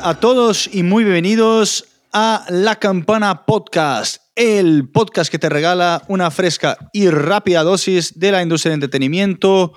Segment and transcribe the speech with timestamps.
[0.00, 6.02] Hola a todos y muy bienvenidos a La Campana Podcast, el podcast que te regala
[6.08, 9.74] una fresca y rápida dosis de la industria de entretenimiento.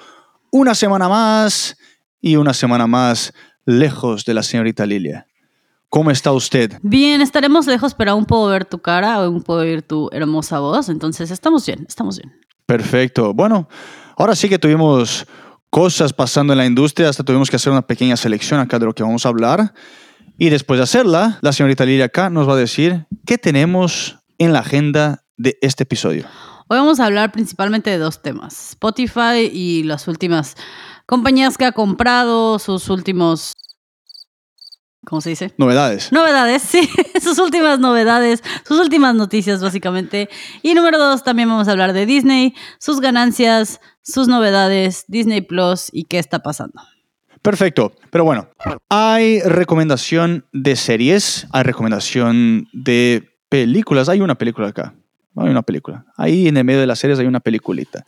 [0.50, 1.75] Una semana más
[2.21, 3.34] y una semana más
[3.66, 5.28] lejos de la señorita Lilia.
[5.89, 6.80] ¿Cómo está usted?
[6.82, 10.88] Bien, estaremos lejos, pero aún puedo ver tu cara, aún puedo oír tu hermosa voz,
[10.88, 12.33] entonces estamos bien, estamos bien.
[12.66, 13.33] Perfecto.
[13.33, 13.68] Bueno,
[14.16, 15.28] ahora sí que tuvimos
[15.69, 18.94] cosas pasando en la industria, hasta tuvimos que hacer una pequeña selección acá de lo
[18.94, 19.74] que vamos a hablar.
[20.43, 24.52] Y después de hacerla, la señorita Lilia acá nos va a decir qué tenemos en
[24.52, 26.25] la agenda de este episodio.
[26.68, 30.56] Hoy vamos a hablar principalmente de dos temas, Spotify y las últimas
[31.06, 33.53] compañías que ha comprado, sus últimos
[35.06, 35.53] ¿cómo se dice?
[35.58, 36.11] Novedades.
[36.11, 36.89] Novedades, sí,
[37.22, 40.28] sus últimas novedades, sus últimas noticias básicamente.
[40.61, 45.88] Y número dos, también vamos a hablar de Disney, sus ganancias, sus novedades, Disney Plus
[45.94, 46.81] y qué está pasando.
[47.44, 48.47] Perfecto, pero bueno,
[48.89, 54.95] hay recomendación de series, hay recomendación de películas, hay una película acá,
[55.36, 58.05] hay una película, ahí en el medio de las series hay una peliculita.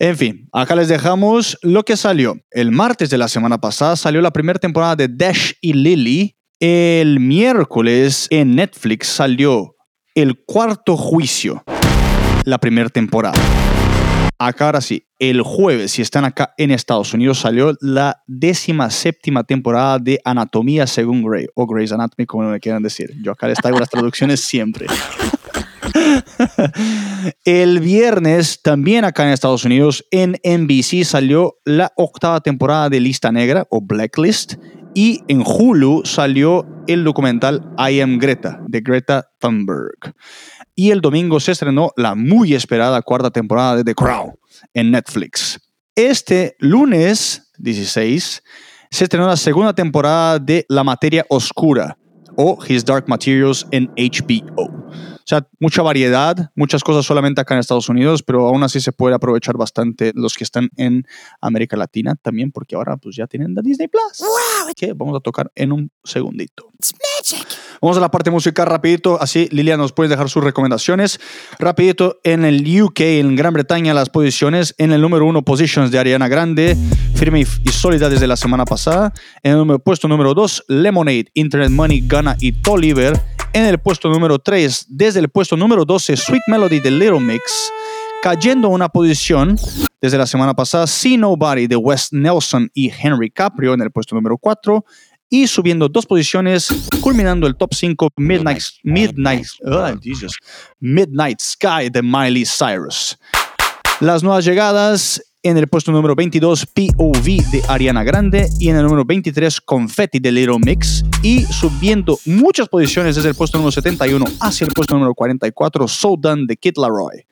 [0.00, 2.36] En fin, acá les dejamos lo que salió.
[2.50, 6.34] El martes de la semana pasada salió la primera temporada de Dash y Lily.
[6.58, 9.76] El miércoles en Netflix salió
[10.12, 11.62] El Cuarto Juicio,
[12.44, 13.38] la primera temporada.
[14.44, 19.44] Acá ahora sí, el jueves, si están acá en Estados Unidos, salió la décima séptima
[19.44, 23.12] temporada de Anatomía según Grey, o Grey's Anatomy, como me quieran decir.
[23.22, 24.86] Yo acá les traigo las traducciones siempre.
[27.44, 33.30] El viernes, también acá en Estados Unidos, en NBC salió la octava temporada de Lista
[33.30, 34.54] Negra o Blacklist.
[34.92, 40.14] Y en Hulu salió el documental I Am Greta de Greta Thunberg.
[40.74, 44.32] Y el domingo se estrenó la muy esperada cuarta temporada de The Crown
[44.72, 45.60] en Netflix.
[45.94, 48.42] Este lunes 16
[48.90, 51.98] se estrenó la segunda temporada de La Materia Oscura
[52.36, 54.70] o His Dark Materials en HBO.
[55.32, 59.14] Sea, mucha variedad, muchas cosas solamente acá en Estados Unidos, pero aún así se puede
[59.14, 61.06] aprovechar bastante los que están en
[61.40, 64.18] América Latina también, porque ahora pues ya tienen la Disney Plus.
[64.18, 64.74] Wow.
[64.76, 66.72] Que vamos a tocar en un segundito.
[67.80, 71.18] Vamos a la parte musical rapidito, así Lilia nos puede dejar sus recomendaciones.
[71.58, 74.74] Rapidito, en el UK, en Gran Bretaña, las posiciones.
[74.78, 76.76] En el número uno, Positions de Ariana Grande,
[77.14, 79.12] firme y, sólida desde la semana pasada.
[79.42, 83.20] En el puesto número dos, Lemonade, Internet Money, Ghana y Tolliver.
[83.54, 87.70] En el puesto número 3, desde el puesto número 12, Sweet Melody de Little Mix.
[88.22, 89.58] Cayendo una posición
[90.00, 94.14] desde la semana pasada, See Nobody de Wes Nelson y Henry Caprio en el puesto
[94.14, 94.82] número 4.
[95.28, 99.46] Y subiendo dos posiciones, culminando el top 5, Midnight, Midnight,
[100.80, 103.18] Midnight Sky de Miley Cyrus.
[104.00, 108.48] Las nuevas llegadas en el puesto número 22, POV de Ariana Grande.
[108.58, 111.04] Y en el número 23, Confetti de Little Mix.
[111.22, 116.16] Y subiendo muchas posiciones desde el puesto número 71 hacia el puesto número 44, So
[116.18, 117.24] Done de Kid Laroi.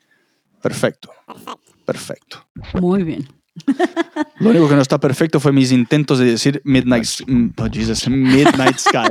[0.61, 1.11] Perfecto.
[1.85, 2.45] Perfecto.
[2.81, 3.29] Muy bien.
[4.39, 8.09] Lo único que no está perfecto fue mis intentos de decir Midnight, mm, oh Jesus,
[8.09, 9.11] Midnight Sky.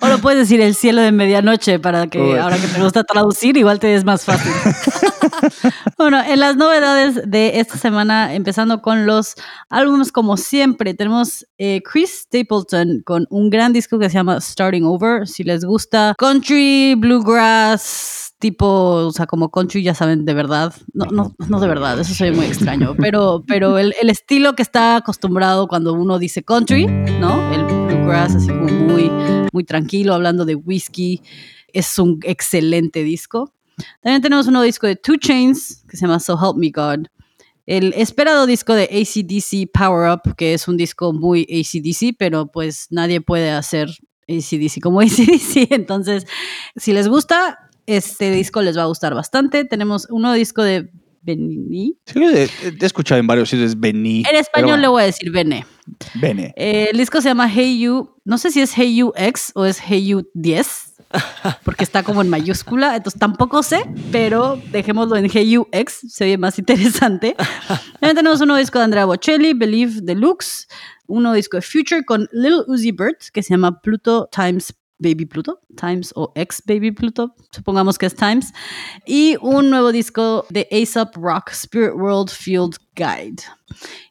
[0.00, 3.56] O lo puedes decir el cielo de medianoche para que ahora que te gusta traducir,
[3.56, 4.52] igual te es más fácil.
[5.98, 9.34] bueno, en las novedades de esta semana, empezando con los
[9.68, 14.84] álbumes como siempre, tenemos eh, Chris Stapleton con un gran disco que se llama Starting
[14.84, 15.26] Over.
[15.26, 20.74] Si les gusta country, bluegrass, tipo, o sea, como country, ya saben, de verdad.
[20.92, 24.62] No, no, no de verdad, eso soy muy extraño, pero, pero el, el estilo que
[24.62, 27.52] está acostumbrado cuando uno dice country, ¿no?
[27.52, 29.10] El bluegrass, así como muy,
[29.52, 31.22] muy tranquilo, hablando de whisky.
[31.72, 33.52] Es un excelente disco.
[34.02, 37.06] También tenemos un nuevo disco de Two Chains que se llama So Help Me God.
[37.66, 42.88] El esperado disco de ACDC Power Up, que es un disco muy ACDC, pero pues
[42.90, 43.88] nadie puede hacer
[44.28, 45.72] ACDC como ACDC.
[45.72, 46.26] Entonces,
[46.76, 49.64] si les gusta, este disco les va a gustar bastante.
[49.64, 50.90] Tenemos un nuevo disco de
[51.22, 51.96] Benny.
[52.04, 54.24] Sí, he, he escuchado en varios sitios Benny.
[54.28, 54.82] En español bueno.
[54.82, 55.64] le voy a decir Bene.
[56.14, 56.52] Bene.
[56.56, 58.14] Eh, el disco se llama Hey You.
[58.24, 60.93] No sé si es Hey You X o es Hey You 10
[61.64, 66.58] porque está como en mayúscula, entonces tampoco sé, pero dejémoslo en GUX, se ve más
[66.58, 67.36] interesante.
[68.00, 70.68] También tenemos un nuevo disco de Andrea Bocelli, Believe Deluxe,
[71.06, 75.26] un nuevo disco de Future con Lil Uzi Vert, que se llama Pluto Times Baby
[75.26, 78.52] Pluto, Times o Ex Baby Pluto, supongamos que es Times,
[79.06, 83.42] y un nuevo disco de ASAP Rock, Spirit World Field Guide.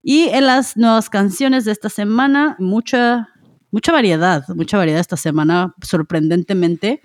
[0.01, 3.29] Y en las nuevas canciones de esta semana, mucha
[3.73, 7.01] mucha variedad, mucha variedad esta semana, sorprendentemente.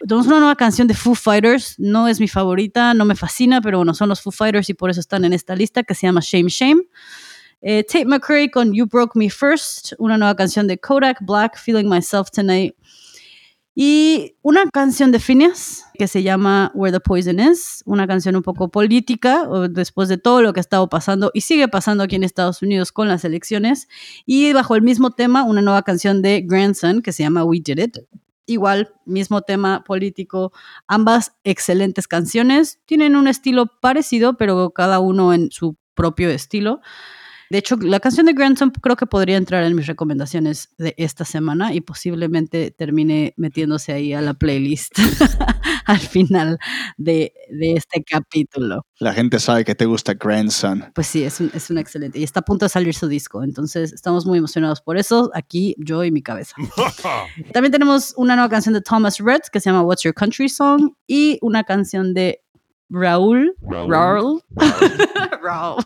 [0.00, 3.78] Tenemos una nueva canción de Foo Fighters, no es mi favorita, no me fascina, pero
[3.78, 6.22] bueno, son los Foo Fighters y por eso están en esta lista que se llama
[6.24, 6.82] Shame Shame.
[7.60, 11.86] Eh, Tate McCray con You Broke Me First, una nueva canción de Kodak Black, Feeling
[11.86, 12.74] Myself Tonight.
[13.78, 18.40] Y una canción de Phineas que se llama Where the Poison Is, una canción un
[18.40, 22.24] poco política después de todo lo que ha estado pasando y sigue pasando aquí en
[22.24, 23.86] Estados Unidos con las elecciones.
[24.24, 27.78] Y bajo el mismo tema, una nueva canción de Grandson que se llama We Did
[27.78, 27.98] It.
[28.46, 30.54] Igual, mismo tema político,
[30.86, 36.80] ambas excelentes canciones, tienen un estilo parecido, pero cada uno en su propio estilo.
[37.50, 41.24] De hecho, la canción de Grandson creo que podría entrar en mis recomendaciones de esta
[41.24, 44.98] semana y posiblemente termine metiéndose ahí a la playlist
[45.86, 46.58] al final
[46.96, 48.84] de, este capítulo.
[48.98, 50.84] La gente sabe que te gusta Grandson.
[50.94, 52.18] Pues sí, es un, es un excelente.
[52.18, 53.42] Y está a punto de salir su disco.
[53.42, 55.30] Entonces, estamos muy emocionados por eso.
[55.34, 56.56] Aquí, yo y mi cabeza.
[57.52, 60.92] También tenemos una nueva canción de Thomas Rhett que se llama What's Your Country Song
[61.06, 62.42] y una canción de
[62.88, 63.54] Raúl.
[63.62, 64.42] Raúl.
[65.42, 65.82] Raúl.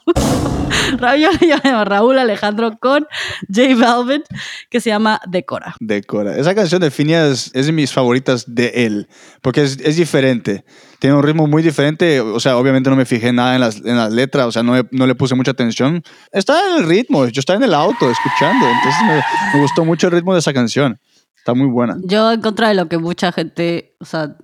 [0.98, 1.28] Raúl,
[1.86, 3.06] Raúl Alejandro con
[3.48, 4.24] J Velvet,
[4.68, 5.74] que se llama Decora.
[5.80, 6.36] Decora.
[6.36, 9.08] Esa canción de Phineas es de mis favoritas de él,
[9.40, 10.64] porque es, es, diferente.
[10.98, 12.20] Tiene un ritmo muy diferente.
[12.20, 14.74] O sea, obviamente no me fijé nada en las, en las letras, o sea, no,
[14.90, 16.02] no, le puse mucha atención.
[16.32, 19.22] Está en el ritmo, yo estaba en el auto escuchando, entonces me,
[19.54, 20.98] me gustó mucho el ritmo de esa canción.
[21.36, 21.96] Está muy buena.
[22.04, 24.36] Yo, en contra de lo que mucha gente, o sea,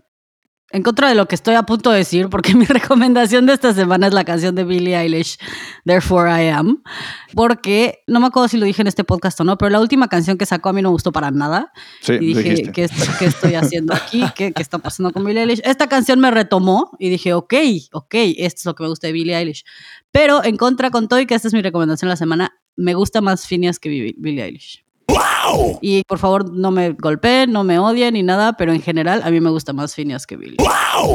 [0.70, 3.72] en contra de lo que estoy a punto de decir, porque mi recomendación de esta
[3.72, 5.38] semana es la canción de Billie Eilish,
[5.84, 6.82] Therefore I Am,
[7.34, 10.08] porque no me acuerdo si lo dije en este podcast o no, pero la última
[10.08, 11.72] canción que sacó a mí no me gustó para nada.
[12.00, 12.88] Sí, y dije, ¿qué,
[13.20, 14.24] estoy haciendo aquí?
[14.34, 15.60] ¿Qué, ¿Qué, está pasando con Billie Eilish?
[15.64, 17.54] Esta canción me retomó y dije, ok,
[17.92, 19.64] ok, esto es lo que me gusta de Billie Eilish.
[20.10, 22.94] Pero en contra con todo y que esta es mi recomendación de la semana, me
[22.94, 24.85] gusta más Phineas que Billie Eilish.
[25.80, 29.30] Y por favor, no me golpeen, no me odien ni nada, pero en general a
[29.30, 30.56] mí me gusta más Phineas que Billie.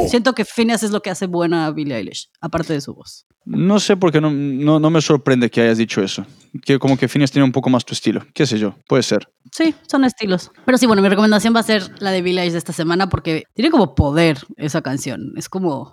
[0.08, 3.26] Siento que Phineas es lo que hace buena a Billie Eilish, aparte de su voz.
[3.44, 6.24] No sé por qué no, no, no, me sorprende que hayas dicho eso.
[6.64, 8.24] Que como que Phineas tiene un poco más tu estilo.
[8.34, 9.28] Qué sé yo, puede ser.
[9.50, 10.52] Sí, son estilos.
[10.64, 13.44] Pero sí, bueno, mi recomendación va a ser la de Eilish de esta semana porque
[13.54, 15.32] tiene como poder esa canción.
[15.36, 15.92] Es como,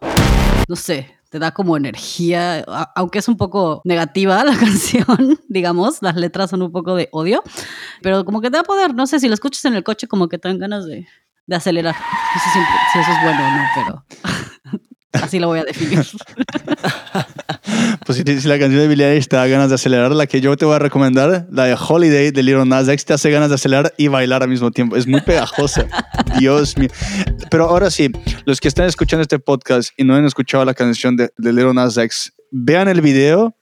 [0.68, 2.63] no sé, te da como energía,
[2.96, 7.44] aunque es un poco negativa la canción, digamos, las letras son un poco de odio,
[8.02, 10.28] pero como que te da poder, no sé, si lo escuchas en el coche como
[10.28, 11.07] que te dan ganas de,
[11.45, 11.95] de acelerar.
[11.95, 14.80] No sé si, eso es bueno o no, pero
[15.14, 16.00] así lo voy a definir.
[18.06, 20.56] pues si, la canción de Billie Eilish te da ganas de acelerar, la que yo
[20.58, 23.56] te voy a recomendar, la de Holiday de Little Nas X, te hace ganas de
[23.56, 24.96] acelerar y bailar al mismo tiempo.
[24.96, 25.88] Es muy pegajosa.
[26.40, 26.90] Dios mío.
[27.50, 28.12] Pero ahora sí,
[28.46, 31.74] los que están escuchando este podcast y no han escuchado la canción de, de Little
[31.74, 33.56] Nas X, vean el video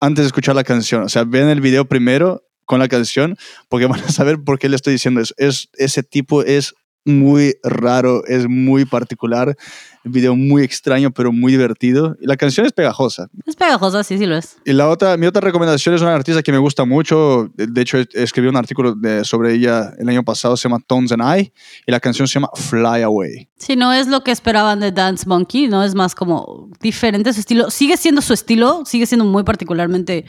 [0.00, 1.02] antes de escuchar la canción.
[1.02, 3.36] O sea, vean el video primero con la canción
[3.68, 5.34] porque van a saber por qué le estoy diciendo eso.
[5.38, 6.74] Es, ese tipo es
[7.04, 9.56] muy raro, es muy particular,
[10.08, 12.16] video muy extraño pero muy divertido.
[12.20, 13.28] Y la canción es pegajosa.
[13.46, 14.56] Es pegajosa, sí, sí lo es.
[14.64, 17.50] Y la otra, mi otra recomendación es una artista que me gusta mucho.
[17.56, 21.22] De hecho, escribí un artículo de, sobre ella el año pasado, se llama Tones and
[21.22, 21.52] I,
[21.86, 23.48] y la canción se llama Fly Away.
[23.58, 27.40] Sí, no es lo que esperaban de Dance Monkey, no es más como diferente su
[27.40, 27.70] estilo.
[27.70, 30.24] Sigue siendo su estilo, sigue siendo muy particularmente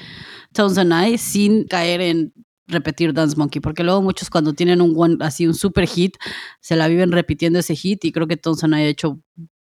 [0.53, 2.33] Tones and I, sin caer en
[2.69, 6.15] repetir Dance Monkey, porque luego muchos cuando tienen un así un super hit,
[6.61, 9.19] se la viven repitiendo ese hit y creo que Thompson ha hecho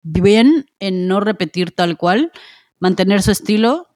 [0.01, 2.31] bien en no repetir tal cual,
[2.79, 3.87] mantener su estilo,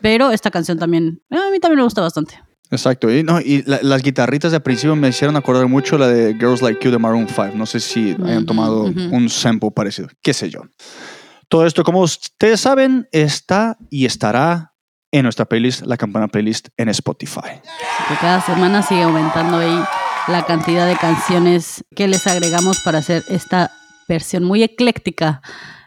[0.00, 2.40] pero esta canción también, a mí también me gusta bastante.
[2.70, 6.62] Exacto, y, no, y las guitarritas de principio me hicieron acordar mucho la de Girls
[6.62, 10.48] Like You de Maroon 5, no sé si hayan tomado un sample parecido, qué sé
[10.48, 10.62] yo.
[11.48, 14.72] Todo esto, como ustedes saben, está y estará
[15.10, 17.60] en nuestra playlist, la campana playlist en Spotify.
[18.22, 19.78] cada semana sigue aumentando ahí
[20.28, 23.70] la cantidad de canciones que les agregamos para hacer esta
[24.14, 25.42] versión muy ecléctica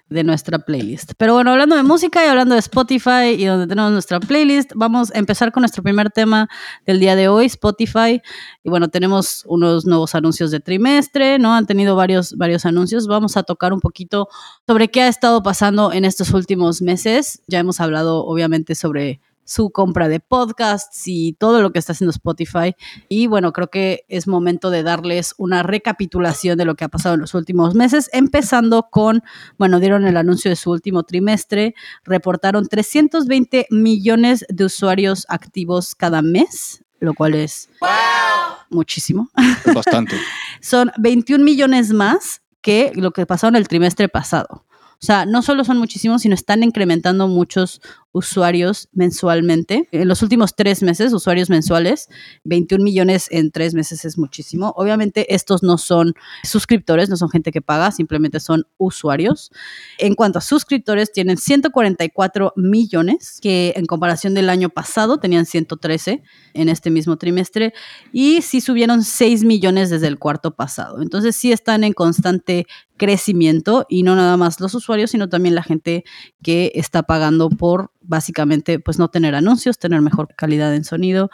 [0.10, 1.13] de nuestra playlist.
[1.17, 5.12] Pero bueno, hablando de música y hablando de Spotify y donde tenemos nuestra playlist, vamos
[5.13, 6.48] a empezar con nuestro primer tema
[6.86, 8.22] del día de hoy, Spotify.
[8.63, 11.53] Y bueno, tenemos unos nuevos anuncios de trimestre, ¿no?
[11.55, 13.08] Han tenido varios, varios anuncios.
[13.08, 14.29] Vamos a tocar un poquito
[14.67, 17.41] sobre qué ha estado pasando en estos últimos meses.
[17.48, 22.12] Ya hemos hablado, obviamente, sobre su compra de podcasts y todo lo que está haciendo
[22.12, 22.75] Spotify.
[23.08, 27.16] Y bueno, creo que es momento de darles una recapitulación de lo que ha pasado
[27.16, 29.24] en los últimos meses, empezando con,
[29.58, 36.22] bueno, dieron el anuncio de su último trimestre, reportaron 320 millones de usuarios activos cada
[36.22, 37.70] mes, lo cual es
[38.70, 39.30] muchísimo.
[39.74, 40.16] Bastante.
[40.62, 44.66] Son 21 millones más que lo que pasó en el trimestre pasado.
[45.02, 47.82] O sea, no solo son muchísimos, sino están incrementando muchos
[48.16, 49.90] usuarios mensualmente.
[49.92, 52.08] En los últimos tres meses, usuarios mensuales,
[52.46, 54.74] 21 millones en tres meses es muchísimo.
[54.78, 59.52] Obviamente estos no son suscriptores, no son gente que paga, simplemente son usuarios.
[59.98, 66.24] En cuanto a suscriptores, tienen 144 millones, que en comparación del año pasado tenían 113
[66.54, 67.74] en este mismo trimestre,
[68.14, 71.02] y sí subieron 6 millones desde el cuarto pasado.
[71.02, 72.66] Entonces sí están en constante
[72.98, 76.04] crecimiento y no nada más los usuarios, sino también la gente
[76.42, 81.30] que está pagando por básicamente pues no tener anuncios, tener mejor calidad en sonido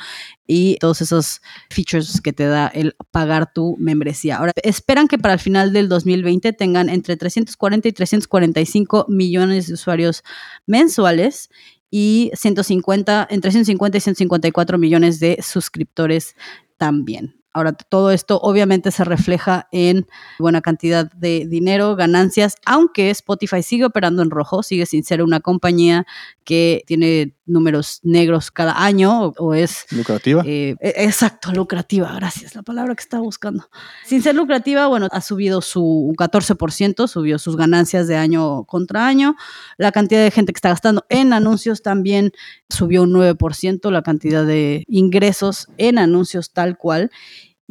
[0.46, 4.38] y todos esos features que te da el pagar tu membresía.
[4.38, 9.74] Ahora, esperan que para el final del 2020 tengan entre 340 y 345 millones de
[9.74, 10.24] usuarios
[10.66, 11.50] mensuales
[11.90, 16.36] y 150, entre 150 y 154 millones de suscriptores
[16.78, 17.40] también.
[17.53, 20.08] Ahora, todo esto obviamente se refleja en
[20.39, 25.41] buena cantidad de dinero, ganancias, aunque Spotify sigue operando en rojo, sigue sin ser una
[25.41, 26.05] compañía
[26.46, 29.86] que tiene números negros cada año o, es...
[29.91, 30.43] Lucrativa.
[30.45, 33.69] Eh, e, exacto, lucrativa, gracias, la palabra que estaba buscando.
[34.05, 39.36] Sin ser lucrativa, bueno, ha subido su 14%, subió sus ganancias de año contra año.
[39.77, 42.31] La cantidad de gente que está gastando en anuncios también
[42.69, 47.12] subió un 9%, la cantidad de ingresos en anuncios tal cual.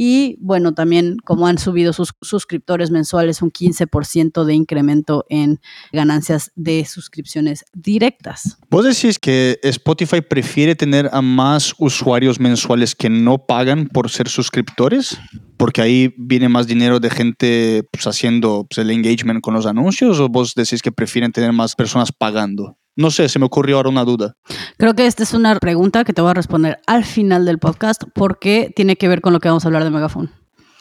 [0.03, 5.61] Y bueno, también como han subido sus suscriptores mensuales un 15% de incremento en
[5.93, 8.57] ganancias de suscripciones directas.
[8.71, 14.31] ¿Vos decís que Spotify prefiere tener a más usuarios mensuales que no pagan por ser
[14.31, 15.19] suscriptores?
[15.59, 20.19] Porque ahí viene más dinero de gente pues, haciendo pues, el engagement con los anuncios
[20.19, 22.80] o vos decís que prefieren tener más personas pagando?
[22.97, 24.35] No sé, se me ocurrió ahora una duda.
[24.77, 28.03] Creo que esta es una pregunta que te voy a responder al final del podcast
[28.15, 30.31] porque tiene que ver con lo que vamos a hablar de Megaphone.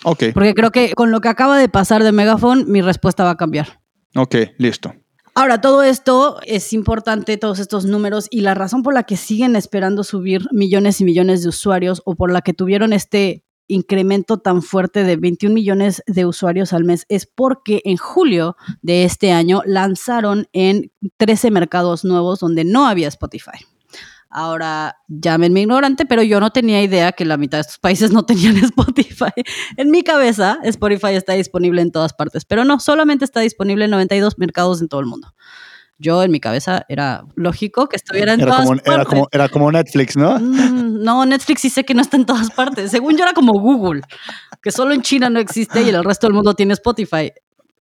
[0.04, 0.26] Ok.
[0.34, 3.38] Porque creo que con lo que acaba de pasar de Megaphone, mi respuesta va a
[3.38, 3.82] cambiar.
[4.16, 4.94] Ok, listo.
[5.36, 9.56] Ahora, todo esto es importante, todos estos números, y la razón por la que siguen
[9.56, 14.62] esperando subir millones y millones de usuarios o por la que tuvieron este incremento tan
[14.62, 19.62] fuerte de 21 millones de usuarios al mes es porque en julio de este año
[19.66, 23.66] lanzaron en 13 mercados nuevos donde no había Spotify.
[24.32, 28.26] Ahora, llámenme ignorante, pero yo no tenía idea que la mitad de estos países no
[28.26, 29.32] tenían Spotify.
[29.78, 33.92] En mi cabeza, Spotify está disponible en todas partes, pero no, solamente está disponible en
[33.92, 35.34] 92 mercados en todo el mundo
[36.00, 38.94] yo en mi cabeza era lógico que estuviera en todas partes.
[38.94, 40.40] Era como, era como Netflix, ¿no?
[40.40, 42.90] Mm, no, Netflix sí sé que no está en todas partes.
[42.90, 44.02] Según yo era como Google,
[44.64, 47.32] que solo en China no existe y el resto del mundo tiene Spotify.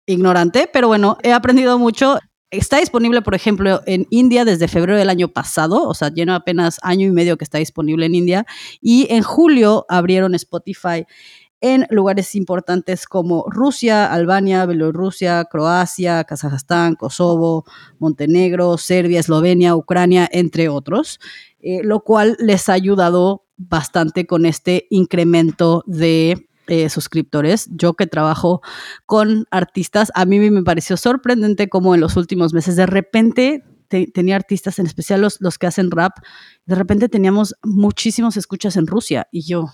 [0.06, 2.18] Ignorante, pero bueno, he aprendido mucho.
[2.50, 6.80] Está disponible, por ejemplo, en India desde febrero del año pasado, o sea, lleno apenas
[6.82, 8.46] año y medio que está disponible en India.
[8.80, 11.06] Y en julio abrieron Spotify
[11.60, 17.64] en lugares importantes como Rusia, Albania, Bielorrusia, Croacia, Kazajstán, Kosovo,
[17.98, 21.20] Montenegro, Serbia, Eslovenia, Ucrania, entre otros,
[21.60, 27.68] eh, lo cual les ha ayudado bastante con este incremento de eh, suscriptores.
[27.72, 28.62] Yo que trabajo
[29.04, 34.36] con artistas, a mí me pareció sorprendente cómo en los últimos meses de repente tenía
[34.36, 36.12] artistas, en especial los, los que hacen rap,
[36.64, 39.66] de repente teníamos muchísimos escuchas en Rusia y yo,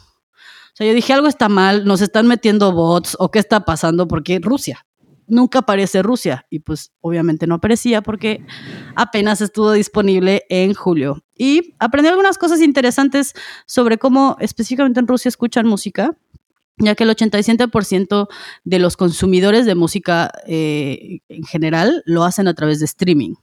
[0.76, 4.40] sea, yo dije, algo está mal, nos están metiendo bots o qué está pasando porque
[4.42, 4.86] Rusia.
[5.26, 8.46] Nunca aparece Rusia y pues obviamente no aparecía porque
[8.94, 11.24] apenas estuvo disponible en julio.
[11.34, 13.32] Y aprendí algunas cosas interesantes
[13.66, 16.16] sobre cómo específicamente en Rusia escuchan música,
[16.76, 18.28] ya que el 87%
[18.64, 23.34] de los consumidores de música eh, en general lo hacen a través de streaming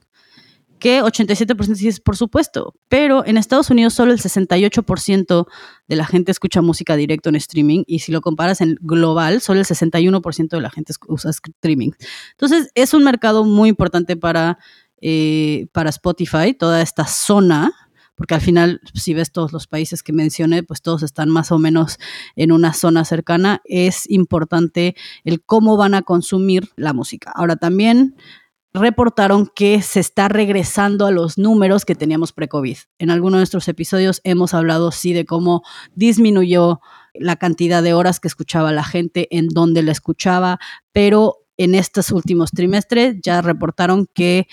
[0.83, 5.47] que 87% sí es por supuesto, pero en Estados Unidos solo el 68%
[5.87, 9.61] de la gente escucha música directo en streaming y si lo comparas en global, solo
[9.61, 11.91] el 61% de la gente usa streaming.
[12.31, 14.57] Entonces es un mercado muy importante para,
[14.99, 17.71] eh, para Spotify, toda esta zona,
[18.15, 21.59] porque al final, si ves todos los países que mencioné, pues todos están más o
[21.59, 21.97] menos
[22.35, 27.31] en una zona cercana, es importante el cómo van a consumir la música.
[27.33, 28.17] Ahora también
[28.73, 32.77] reportaron que se está regresando a los números que teníamos pre-COVID.
[32.97, 35.63] En algunos de nuestros episodios hemos hablado, sí, de cómo
[35.93, 36.81] disminuyó
[37.13, 40.59] la cantidad de horas que escuchaba la gente, en dónde la escuchaba,
[40.91, 44.47] pero en estos últimos trimestres ya reportaron que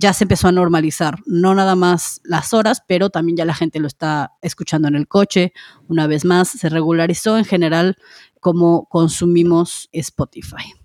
[0.00, 3.80] ya se empezó a normalizar, no nada más las horas, pero también ya la gente
[3.80, 5.52] lo está escuchando en el coche.
[5.88, 7.96] Una vez más, se regularizó en general
[8.40, 10.79] cómo consumimos Spotify.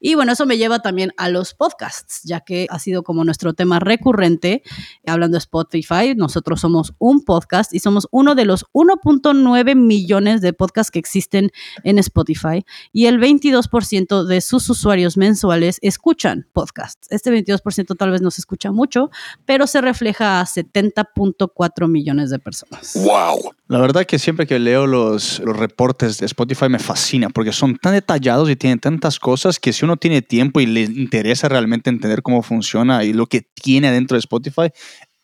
[0.00, 3.52] Y bueno, eso me lleva también a los podcasts, ya que ha sido como nuestro
[3.52, 4.62] tema recurrente.
[5.06, 10.52] Hablando de Spotify, nosotros somos un podcast y somos uno de los 1.9 millones de
[10.52, 11.50] podcasts que existen
[11.84, 17.08] en Spotify y el 22% de sus usuarios mensuales escuchan podcasts.
[17.10, 19.10] Este 22% tal vez no se escucha mucho,
[19.44, 22.92] pero se refleja a 70.4 millones de personas.
[22.94, 23.54] ¡Wow!
[23.70, 27.76] La verdad que siempre que leo los, los reportes de Spotify me fascina porque son
[27.76, 31.88] tan detallados y tienen tantas cosas que si uno tiene tiempo y le interesa realmente
[31.88, 34.72] entender cómo funciona y lo que tiene dentro de Spotify,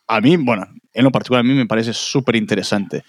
[0.06, 3.02] a mí, bueno, en lo particular a mí me parece súper interesante.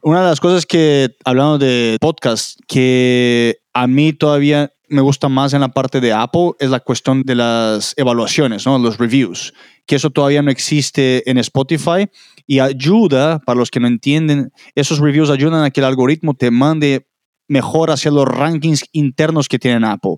[0.00, 5.52] Una de las cosas que, hablando de podcast, que a mí todavía me gusta más
[5.52, 8.78] en la parte de Apple es la cuestión de las evaluaciones, ¿no?
[8.78, 9.52] los reviews,
[9.84, 12.08] que eso todavía no existe en Spotify
[12.46, 16.50] y ayuda, para los que no entienden, esos reviews ayudan a que el algoritmo te
[16.50, 17.06] mande
[17.48, 20.16] mejor hacia los rankings internos que tiene Apple.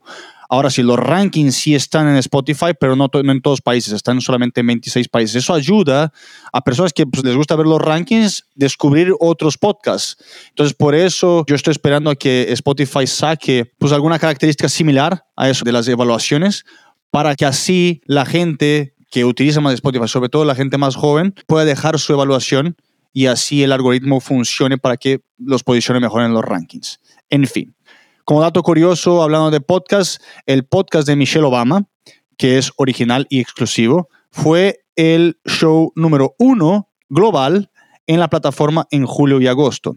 [0.49, 4.21] Ahora sí, los rankings sí están en Spotify, pero no, en todos los países, están
[4.21, 5.37] solamente en 26 países.
[5.37, 6.13] Eso ayuda
[6.53, 10.17] a personas que pues, les gusta ver los rankings, descubrir otros podcasts.
[10.51, 15.49] Entonces, por eso yo estoy esperando a que Spotify saque pues, alguna característica similar a
[15.49, 16.65] eso de las evaluaciones,
[17.11, 21.37] para que así la gente que utiliza más Spotify, sobre todo la gente más joven,
[21.47, 22.75] pueda dejar su evaluación
[23.13, 26.99] y así el algoritmo funcione para que los posicione mejor en los rankings.
[27.31, 27.77] En fin,
[28.25, 31.87] como dato curioso, hablando de podcast, el podcast de Michelle Obama,
[32.37, 37.71] que es original y exclusivo, fue el show número uno global
[38.09, 39.95] en la plataforma en julio y agosto.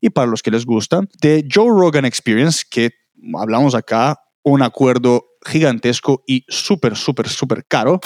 [0.00, 2.92] Y para los que les gusta, The Joe Rogan Experience, que
[3.36, 7.98] hablamos acá, un acuerdo gigantesco y súper, súper, súper caro,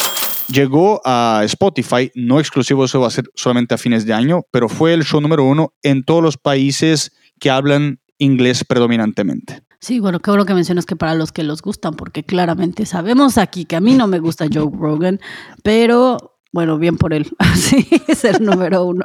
[0.49, 4.69] Llegó a Spotify, no exclusivo, eso va a ser solamente a fines de año, pero
[4.69, 9.63] fue el show número uno en todos los países que hablan inglés predominantemente.
[9.81, 13.39] Sí, bueno, qué bueno que mencionas que para los que los gustan, porque claramente sabemos
[13.39, 15.21] aquí que a mí no me gusta Joe Rogan,
[15.63, 19.05] pero bueno, bien por él, así es el número uno.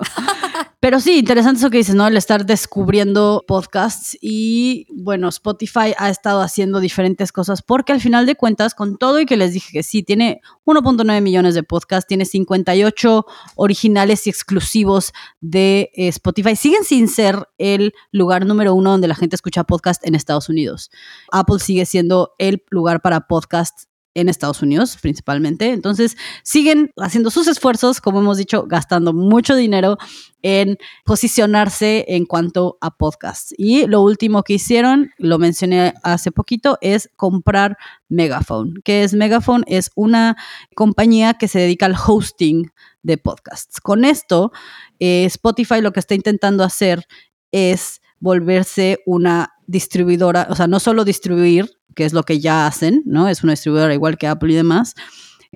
[0.80, 2.08] Pero sí, interesante eso que dices, ¿no?
[2.08, 8.26] El estar descubriendo podcasts y bueno, Spotify ha estado haciendo diferentes cosas porque al final
[8.26, 12.08] de cuentas, con todo y que les dije que sí, tiene 1.9 millones de podcasts,
[12.08, 18.92] tiene 58 originales y exclusivos de eh, Spotify, siguen sin ser el lugar número uno
[18.92, 20.90] donde la gente escucha podcast en Estados Unidos.
[21.34, 25.72] Apple sigue siendo el lugar para podcasts en Estados Unidos principalmente.
[25.72, 29.98] Entonces, siguen haciendo sus esfuerzos, como hemos dicho, gastando mucho dinero
[30.42, 33.54] en posicionarse en cuanto a podcasts.
[33.58, 37.78] Y lo último que hicieron, lo mencioné hace poquito, es comprar
[38.10, 38.74] Megaphone.
[38.84, 39.64] ¿Qué es Megaphone?
[39.68, 40.36] Es una
[40.76, 42.72] compañía que se dedica al hosting
[43.04, 43.80] de podcasts.
[43.80, 44.52] Con esto,
[45.00, 47.06] eh, Spotify lo que está intentando hacer
[47.52, 53.04] es volverse una distribuidora, o sea, no solo distribuir que es lo que ya hacen,
[53.06, 53.28] ¿no?
[53.28, 54.96] Es una distribuidora igual que Apple y demás,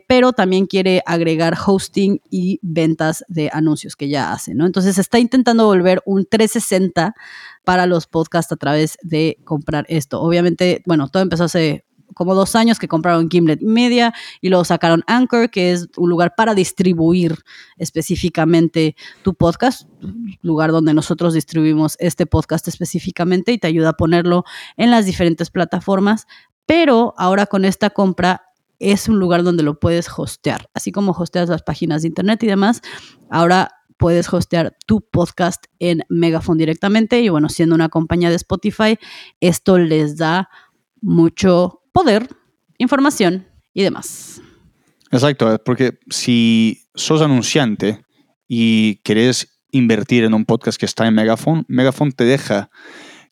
[0.08, 4.66] pero también quiere agregar hosting y ventas de anuncios que ya hacen, ¿no?
[4.66, 7.16] Entonces está intentando volver un 360
[7.64, 10.22] para los podcasts a través de comprar esto.
[10.22, 15.04] Obviamente, bueno, todo empezó hace como dos años que compraron Gimlet Media y luego sacaron
[15.08, 17.38] Anchor, que es un lugar para distribuir
[17.78, 19.88] específicamente tu podcast,
[20.42, 24.44] lugar donde nosotros distribuimos este podcast específicamente y te ayuda a ponerlo
[24.78, 26.28] en las diferentes plataformas.
[26.66, 28.44] Pero ahora con esta compra
[28.80, 32.48] es un lugar donde lo puedes hostear, así como hosteas las páginas de internet y
[32.48, 32.82] demás.
[33.30, 38.98] Ahora puedes hostear tu podcast en Megaphone directamente y bueno, siendo una compañía de Spotify,
[39.40, 40.50] esto les da
[41.02, 42.28] mucho poder,
[42.78, 44.42] información y demás.
[45.12, 48.04] Exacto, porque si sos anunciante
[48.50, 52.70] y querés invertir en un podcast que está en Megaphone, Megaphone te deja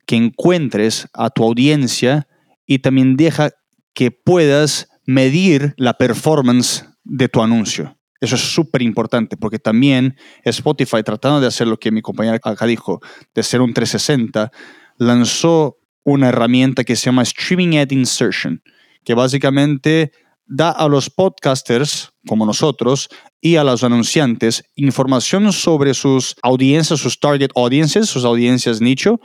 [0.08, 2.26] que encuentres a tu audiencia
[2.66, 3.52] y también deja
[3.94, 7.98] que puedas medir la performance de tu anuncio.
[8.22, 12.66] Eso es súper importante porque también Spotify, tratando de hacer lo que mi compañera acá
[12.66, 13.02] dijo,
[13.36, 14.52] de ser un 360,
[14.98, 18.62] lanzó una herramienta que se llama Streaming Ad Insertion,
[19.04, 20.12] que básicamente
[20.46, 23.10] da a los podcasters como nosotros
[23.42, 29.20] y a los anunciantes información sobre sus audiencias, sus target audiences, sus audiencias nicho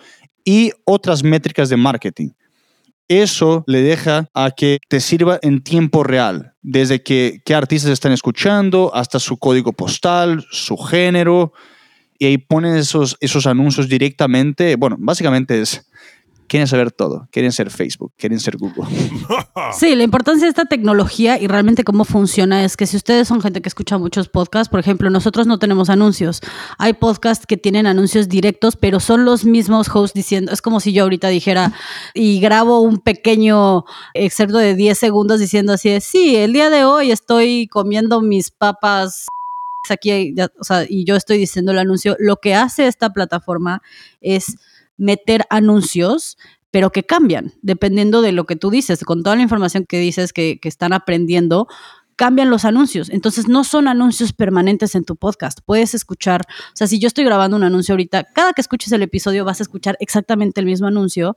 [0.45, 2.31] y otras métricas de marketing.
[3.09, 8.13] Eso le deja a que te sirva en tiempo real, desde que qué artistas están
[8.13, 11.55] escuchando hasta su código postal, su género,
[12.19, 14.77] y ahí ponen esos, esos anuncios directamente.
[14.77, 15.89] Bueno, básicamente es
[16.49, 18.85] quieren saber todo, quieren ser Facebook, quieren ser Google.
[19.73, 23.41] Sí, la importancia de esta tecnología y realmente cómo funciona es que si ustedes son
[23.43, 26.41] gente que escucha muchos podcasts, por ejemplo, nosotros no tenemos anuncios.
[26.79, 30.93] Hay podcasts que tienen anuncios directos, pero son los mismos hosts diciendo, es como si
[30.93, 31.73] yo ahorita dijera
[32.15, 33.85] y grabo un pequeño
[34.15, 38.51] excerto de 10 segundos diciendo así, de, sí, el día de hoy estoy comiendo mis
[38.51, 39.27] papas
[39.91, 43.83] aquí, o sea, y yo estoy diciendo el anuncio, lo que hace esta plataforma
[44.21, 44.57] es
[44.99, 46.37] meter anuncios,
[46.71, 50.33] pero que cambian dependiendo de lo que tú dices, con toda la información que dices
[50.35, 51.67] que, que están aprendiendo,
[52.19, 53.11] cambian los anuncios.
[53.11, 55.61] Entonces no son anuncios permanentes en tu podcast.
[55.65, 59.03] Puedes escuchar, o sea, si yo estoy grabando un anuncio ahorita, cada que escuches el
[59.03, 61.37] episodio vas a escuchar exactamente el mismo anuncio.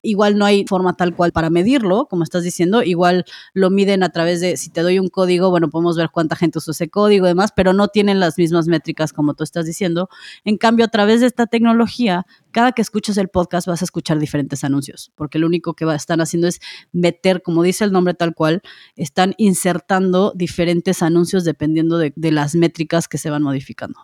[0.00, 2.82] Igual no hay forma tal cual para medirlo, como estás diciendo.
[2.82, 6.34] Igual lo miden a través de, si te doy un código, bueno, podemos ver cuánta
[6.34, 9.66] gente usó ese código y demás, pero no tienen las mismas métricas como tú estás
[9.66, 10.08] diciendo.
[10.44, 14.18] En cambio, a través de esta tecnología, cada que escuches el podcast vas a escuchar
[14.18, 16.60] diferentes anuncios, porque lo único que están haciendo es
[16.92, 18.62] meter, como dice el nombre tal cual,
[18.94, 23.98] están insertando diferentes anuncios dependiendo de, las métricas que se van modificando.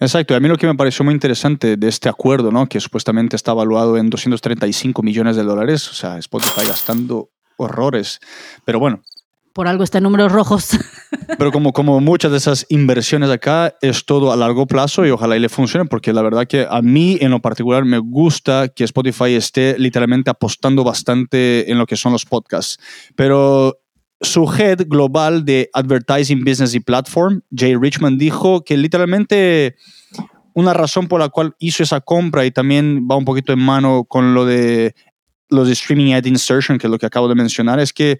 [0.00, 2.66] Exacto, y a mí lo que me pareció muy interesante de este acuerdo, ¿no?
[2.66, 8.20] que supuestamente está evaluado en 235 millones de dólares, o sea, Spotify gastando horrores,
[8.64, 9.02] pero bueno,
[9.56, 10.68] por algo está en números rojos.
[11.38, 15.34] Pero como, como muchas de esas inversiones acá, es todo a largo plazo y ojalá
[15.34, 18.84] y le funcione, porque la verdad que a mí en lo particular me gusta que
[18.84, 22.78] Spotify esté literalmente apostando bastante en lo que son los podcasts.
[23.14, 23.78] Pero
[24.20, 29.76] su head global de Advertising Business y Platform, Jay Richman, dijo que literalmente
[30.52, 34.04] una razón por la cual hizo esa compra y también va un poquito en mano
[34.04, 34.94] con lo de
[35.48, 38.18] los de Streaming Ad Insertion, que es lo que acabo de mencionar, es que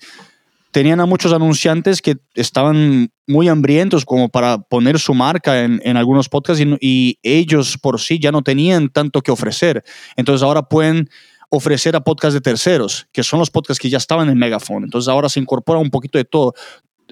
[0.77, 5.97] tenían a muchos anunciantes que estaban muy hambrientos como para poner su marca en, en
[5.97, 9.83] algunos podcasts y, ellos por sí ya no tenían tanto que ofrecer.
[10.17, 11.09] Entonces ahora pueden
[11.49, 14.85] ofrecer a podcasts de terceros, que son los podcasts que ya estaban en Megaphone.
[14.85, 16.53] Entonces ahora se incorpora un poquito de todo.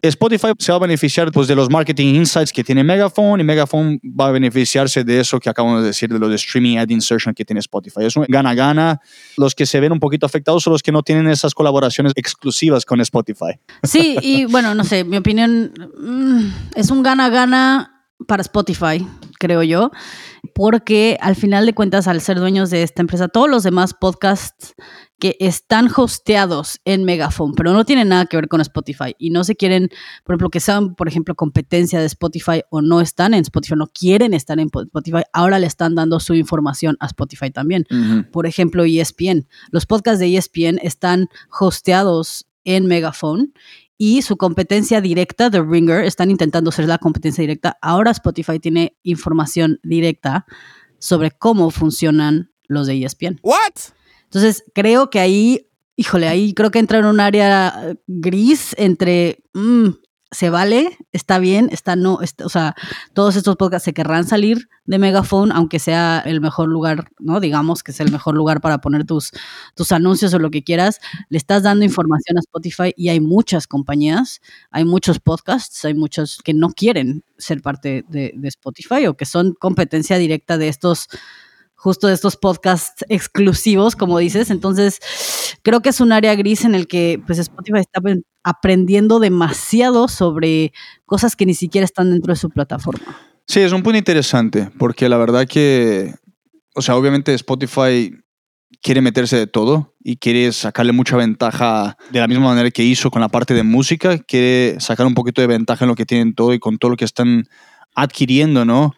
[0.09, 4.01] Spotify se va a beneficiar pues, de los marketing insights que tiene Megaphone y Megaphone
[4.05, 7.35] va a beneficiarse de eso que acabamos de decir, de lo de streaming ad insertion
[7.35, 8.05] que tiene Spotify.
[8.05, 9.01] Es un gana-gana.
[9.37, 12.85] Los que se ven un poquito afectados son los que no tienen esas colaboraciones exclusivas
[12.85, 13.59] con Spotify.
[13.83, 17.94] Sí, y bueno, no sé, mi opinión mm, es un gana-gana
[18.27, 19.07] para Spotify,
[19.39, 19.91] creo yo,
[20.55, 24.75] porque al final de cuentas, al ser dueños de esta empresa, todos los demás podcasts
[25.19, 29.45] que están hosteados en Megaphone, pero no tienen nada que ver con Spotify y no
[29.45, 29.89] se quieren,
[30.25, 33.89] por ejemplo, que sean, por ejemplo, competencia de Spotify o no están en Spotify, no
[33.89, 37.87] quieren estar en Spotify, ahora le están dando su información a Spotify también.
[38.33, 39.47] Por ejemplo, ESPN.
[39.71, 43.53] Los podcasts de ESPN están hosteados en Megaphone
[43.97, 47.79] y su competencia directa, The Ringer, están intentando ser la competencia directa.
[47.81, 50.47] Ahora Spotify tiene información directa
[50.99, 53.41] sobre cómo funcionan los de ESPN.
[53.43, 53.93] ¿What?
[54.25, 59.91] Entonces, creo que ahí, híjole, ahí creo que entra en un área gris entre, mm,
[60.35, 62.75] se vale, está bien, está no, o sea,
[63.13, 67.41] todos estos podcasts se querrán salir de Megaphone, aunque sea el mejor lugar, ¿no?
[67.41, 69.31] Digamos que es el mejor lugar para poner tus,
[69.75, 71.01] tus anuncios o lo que quieras.
[71.29, 76.41] Le estás dando información a Spotify y hay muchas compañías, hay muchos podcasts, hay muchos
[76.45, 81.09] que no quieren ser parte de Spotify o que son competencia directa de estos
[81.85, 84.49] justo de estos podcasts exclusivos, como dices.
[84.49, 85.01] Entonces,
[85.63, 88.01] creo que es un área gris en el que pues Spotify está
[88.43, 90.73] aprendiendo demasiado sobre
[91.05, 93.19] cosas que ni siquiera están dentro de su plataforma.
[93.47, 96.15] Sí, es un punto interesante, porque la verdad que,
[96.75, 98.11] o sea, obviamente Spotify
[98.81, 103.11] quiere meterse de todo y quiere sacarle mucha ventaja de la misma manera que hizo
[103.11, 106.35] con la parte de música, quiere sacar un poquito de ventaja en lo que tienen
[106.35, 107.45] todo y con todo lo que están
[107.95, 108.95] adquiriendo, ¿no?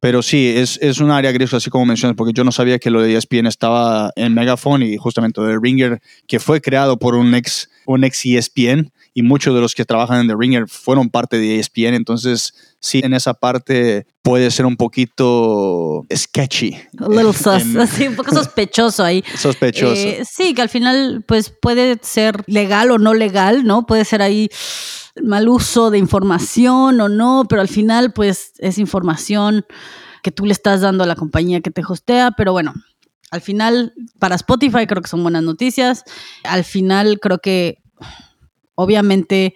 [0.00, 2.90] Pero sí, es, es un área gris, así como mencionas, porque yo no sabía que
[2.90, 7.34] lo de ESPN estaba en Megaphone y justamente The Ringer, que fue creado por un
[7.34, 11.38] ex, un ex ESPN y muchos de los que trabajan en The Ringer fueron parte
[11.38, 11.94] de ESPN.
[11.94, 16.76] Entonces, sí, en esa parte puede ser un poquito sketchy.
[16.98, 19.24] A little sus, un poco sospechoso ahí.
[19.34, 19.94] Sospechoso.
[19.94, 23.86] Eh, sí, que al final, pues puede ser legal o no legal, ¿no?
[23.86, 24.50] Puede ser ahí
[25.22, 29.64] mal uso de información o no, pero al final pues es información
[30.22, 32.74] que tú le estás dando a la compañía que te hostea, pero bueno,
[33.30, 36.04] al final para Spotify creo que son buenas noticias,
[36.44, 37.78] al final creo que
[38.74, 39.54] obviamente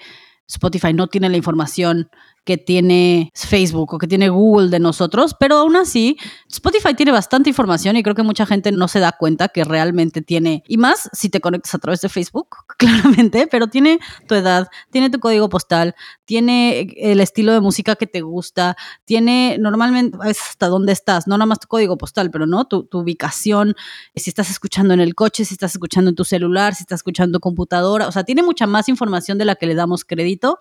[0.48, 2.08] Spotify no tiene la información
[2.44, 6.16] que tiene Facebook o que tiene Google de nosotros, pero aún así
[6.50, 10.22] Spotify tiene bastante información y creo que mucha gente no se da cuenta que realmente
[10.22, 14.68] tiene, y más si te conectas a través de Facebook, claramente, pero tiene tu edad,
[14.90, 20.66] tiene tu código postal, tiene el estilo de música que te gusta, tiene normalmente hasta
[20.66, 23.74] dónde estás, no nada más tu código postal, pero no tu, ubicación,
[24.14, 27.40] si estás escuchando en el coche, si estás escuchando en tu celular, si estás escuchando
[27.40, 30.58] computadora, o sea, tiene mucha más información de la que le damos crédito.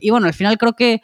[0.00, 1.02] Y bueno, al final creo que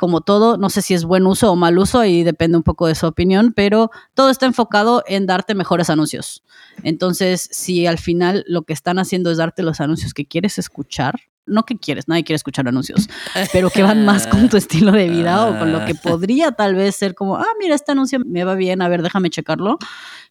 [0.00, 2.86] como todo, no sé si es buen uso o mal uso y depende un poco
[2.86, 6.42] de su opinión, pero todo está enfocado en darte mejores anuncios.
[6.82, 11.20] Entonces, si al final lo que están haciendo es darte los anuncios que quieres escuchar,
[11.44, 13.10] no que quieres, nadie quiere escuchar anuncios,
[13.52, 16.76] pero que van más con tu estilo de vida o con lo que podría tal
[16.76, 19.76] vez ser como, ah, mira, este anuncio me va bien, a ver, déjame checarlo.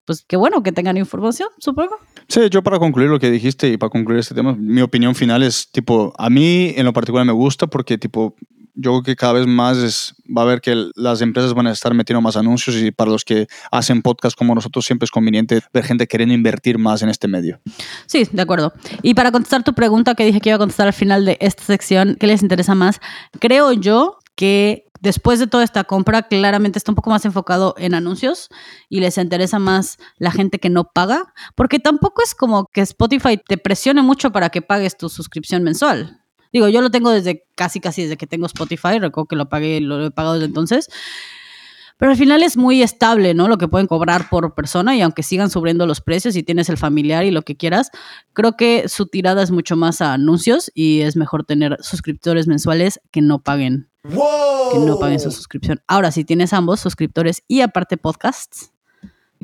[0.05, 1.95] Pues qué bueno que tengan información, supongo.
[2.27, 5.43] Sí, yo para concluir lo que dijiste y para concluir este tema, mi opinión final
[5.43, 8.35] es tipo, a mí en lo particular me gusta porque tipo,
[8.81, 11.71] yo creo que cada vez más es, va a ver que las empresas van a
[11.71, 15.61] estar metiendo más anuncios y para los que hacen podcast como nosotros siempre es conveniente
[15.73, 17.59] ver gente queriendo invertir más en este medio.
[18.05, 18.73] Sí, de acuerdo.
[19.01, 21.63] Y para contestar tu pregunta que dije que iba a contestar al final de esta
[21.63, 23.01] sección, ¿qué les interesa más?
[23.39, 27.93] Creo yo que después de toda esta compra, claramente está un poco más enfocado en
[27.93, 28.49] anuncios
[28.87, 33.37] y les interesa más la gente que no paga, porque tampoco es como que Spotify
[33.45, 36.18] te presione mucho para que pagues tu suscripción mensual.
[36.51, 38.99] Digo, yo lo tengo desde casi, casi desde que tengo Spotify.
[38.99, 40.89] Recuerdo que lo pagué, lo he pagado desde entonces.
[41.99, 43.49] Pero al final es muy estable, ¿no?
[43.49, 46.77] Lo que pueden cobrar por persona y aunque sigan subiendo los precios y tienes el
[46.77, 47.91] familiar y lo que quieras,
[48.31, 53.01] creo que su tirada es mucho más a anuncios y es mejor tener suscriptores mensuales
[53.11, 53.89] que no paguen.
[54.03, 55.81] Que no paguen su suscripción.
[55.87, 58.71] Ahora, si tienes ambos, suscriptores y aparte podcasts,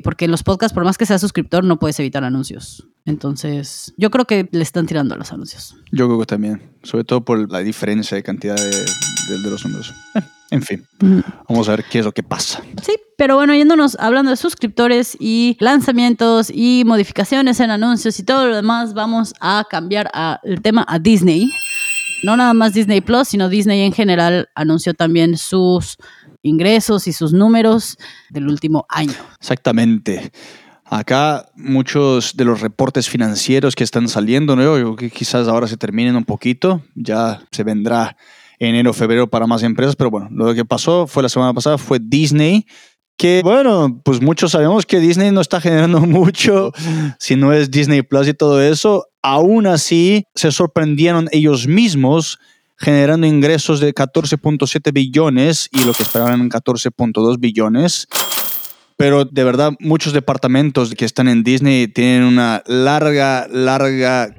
[0.06, 2.86] porque en los podcasts, por más que seas suscriptor, no puedes evitar anuncios.
[3.06, 5.74] Entonces, yo creo que le están tirando a los anuncios.
[5.90, 9.96] Yo creo que también, sobre todo por la diferencia de cantidad de, de, los anuncios.
[10.14, 10.20] Eh,
[10.52, 10.86] en fin,
[11.48, 12.62] vamos a ver qué es lo que pasa.
[12.84, 18.46] Sí, pero bueno, yéndonos hablando de suscriptores y lanzamientos y modificaciones en anuncios y todo
[18.46, 20.08] lo demás, vamos a cambiar
[20.44, 21.50] el tema a Disney.
[22.22, 25.98] No nada más Disney Plus, sino Disney en general anunció también sus
[26.46, 27.96] ingresos y sus números
[28.30, 29.14] del último año.
[29.40, 30.32] Exactamente.
[30.84, 34.94] Acá muchos de los reportes financieros que están saliendo, ¿no?
[34.94, 38.16] que quizás ahora se terminen un poquito, ya se vendrá
[38.60, 41.98] enero, febrero para más empresas, pero bueno, lo que pasó fue la semana pasada fue
[42.00, 42.66] Disney,
[43.16, 46.72] que bueno, pues muchos sabemos que Disney no está generando mucho,
[47.18, 52.38] si no es Disney Plus y todo eso, aún así se sorprendieron ellos mismos
[52.78, 58.08] generando ingresos de 14.7 billones y lo que esperaban 14.2 billones
[58.96, 64.34] pero de verdad muchos departamentos que están en Disney tienen una larga, larga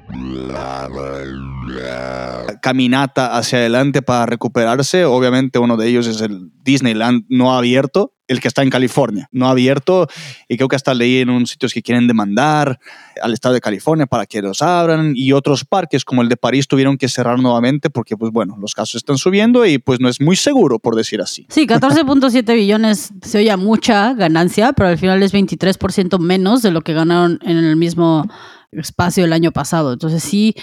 [2.60, 5.04] caminata hacia adelante para recuperarse.
[5.04, 9.48] Obviamente uno de ellos es el Disneyland no abierto, el que está en California, no
[9.48, 10.06] abierto,
[10.48, 12.78] y creo que hasta leí en un sitio que quieren demandar
[13.20, 16.68] al estado de California para que los abran, y otros parques como el de París
[16.68, 20.20] tuvieron que cerrar nuevamente porque, pues bueno, los casos están subiendo y pues no es
[20.20, 21.46] muy seguro, por decir así.
[21.48, 26.82] Sí, 14.7 billones se oye mucha ganancia, pero al final es 23% menos de lo
[26.82, 28.28] que ganaron en el mismo
[28.72, 29.92] espacio el año pasado.
[29.92, 30.54] Entonces sí,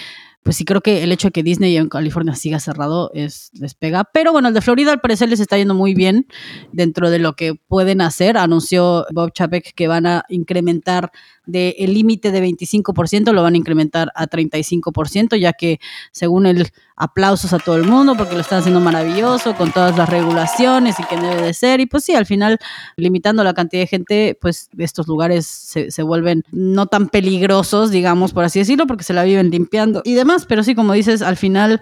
[0.46, 3.74] pues sí creo que el hecho de que Disney en California siga cerrado es les
[3.74, 4.04] pega.
[4.04, 6.28] Pero bueno, el de Florida al parecer les está yendo muy bien
[6.72, 8.36] dentro de lo que pueden hacer.
[8.36, 11.10] Anunció Bob Chapek que van a incrementar
[11.46, 15.80] del límite de 25%, lo van a incrementar a 35%, ya que
[16.12, 20.08] según el aplausos a todo el mundo porque lo están haciendo maravilloso con todas las
[20.08, 21.80] regulaciones y que debe de ser.
[21.80, 22.58] Y pues sí, al final,
[22.96, 28.32] limitando la cantidad de gente, pues estos lugares se, se vuelven no tan peligrosos, digamos,
[28.32, 30.46] por así decirlo, porque se la viven limpiando y demás.
[30.46, 31.80] Pero sí, como dices, al final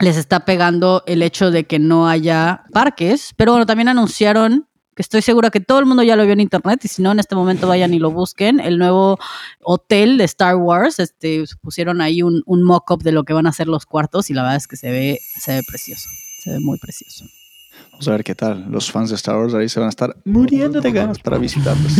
[0.00, 3.32] les está pegando el hecho de que no haya parques.
[3.36, 6.40] Pero bueno, también anunciaron que estoy segura que todo el mundo ya lo vio en
[6.40, 9.18] internet y si no en este momento vayan y lo busquen, el nuevo
[9.60, 13.52] hotel de Star Wars, este, pusieron ahí un, un mock-up de lo que van a
[13.52, 16.08] ser los cuartos y la verdad es que se ve, se ve precioso,
[16.42, 17.24] se ve muy precioso.
[17.94, 18.66] Vamos a ver qué tal.
[18.72, 21.92] Los fans de Star Wars ahí se van a estar muriendo de ganas para visitarlos.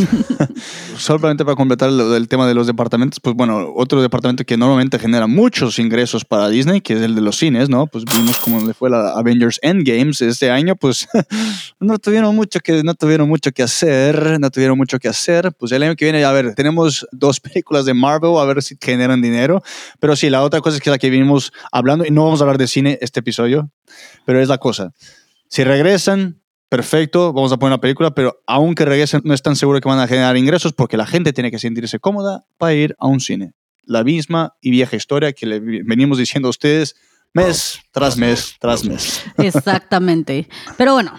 [0.98, 5.28] Solamente para completar el, tema de los departamentos, pues bueno, otro departamento que normalmente genera
[5.28, 7.86] muchos ingresos para Disney, que es el de los cines, ¿no?
[7.86, 11.06] Pues vimos cómo le fue la Avengers Endgames este año, pues
[11.78, 15.52] no tuvieron mucho que no tuvieron mucho que hacer, no tuvieron mucho que hacer.
[15.52, 18.76] Pues el año que viene, a ver, tenemos dos películas de Marvel, a ver si
[18.80, 19.62] generan dinero.
[20.00, 22.42] Pero sí, la otra cosa es que la que vinimos hablando, y no vamos a
[22.42, 23.70] hablar de cine este episodio,
[24.24, 24.92] pero es la cosa
[25.54, 29.80] si regresan, perfecto, vamos a poner una película, pero aunque regresen, no es tan seguro
[29.80, 33.06] que van a generar ingresos porque la gente tiene que sentirse cómoda para ir a
[33.06, 33.52] un cine.
[33.84, 36.96] La misma y vieja historia que le venimos diciendo a ustedes
[37.32, 39.22] mes tras mes tras mes.
[39.38, 40.48] Exactamente.
[40.76, 41.12] Pero bueno,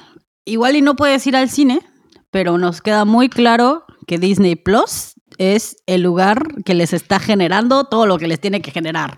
[0.43, 1.79] igual y no puedes ir al cine,
[2.29, 7.85] pero nos queda muy claro que Disney Plus es el lugar que les está generando
[7.85, 9.17] todo lo que les tiene que generar.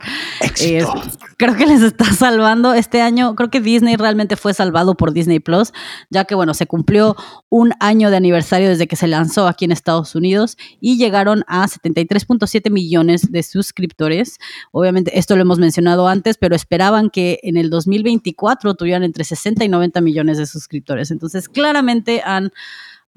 [1.38, 3.36] creo que les está salvando este año.
[3.36, 5.73] Creo que Disney realmente fue salvado por Disney Plus,
[6.10, 7.15] ya que, bueno, se cumplió
[7.49, 11.67] un año de aniversario desde que se lanzó aquí en Estados Unidos y llegaron a
[11.67, 14.38] 73.7 millones de suscriptores.
[14.71, 19.65] Obviamente, esto lo hemos mencionado antes, pero esperaban que en el 2024 tuvieran entre 60
[19.65, 21.12] y 90 millones de suscriptores.
[21.12, 22.51] Entonces, claramente han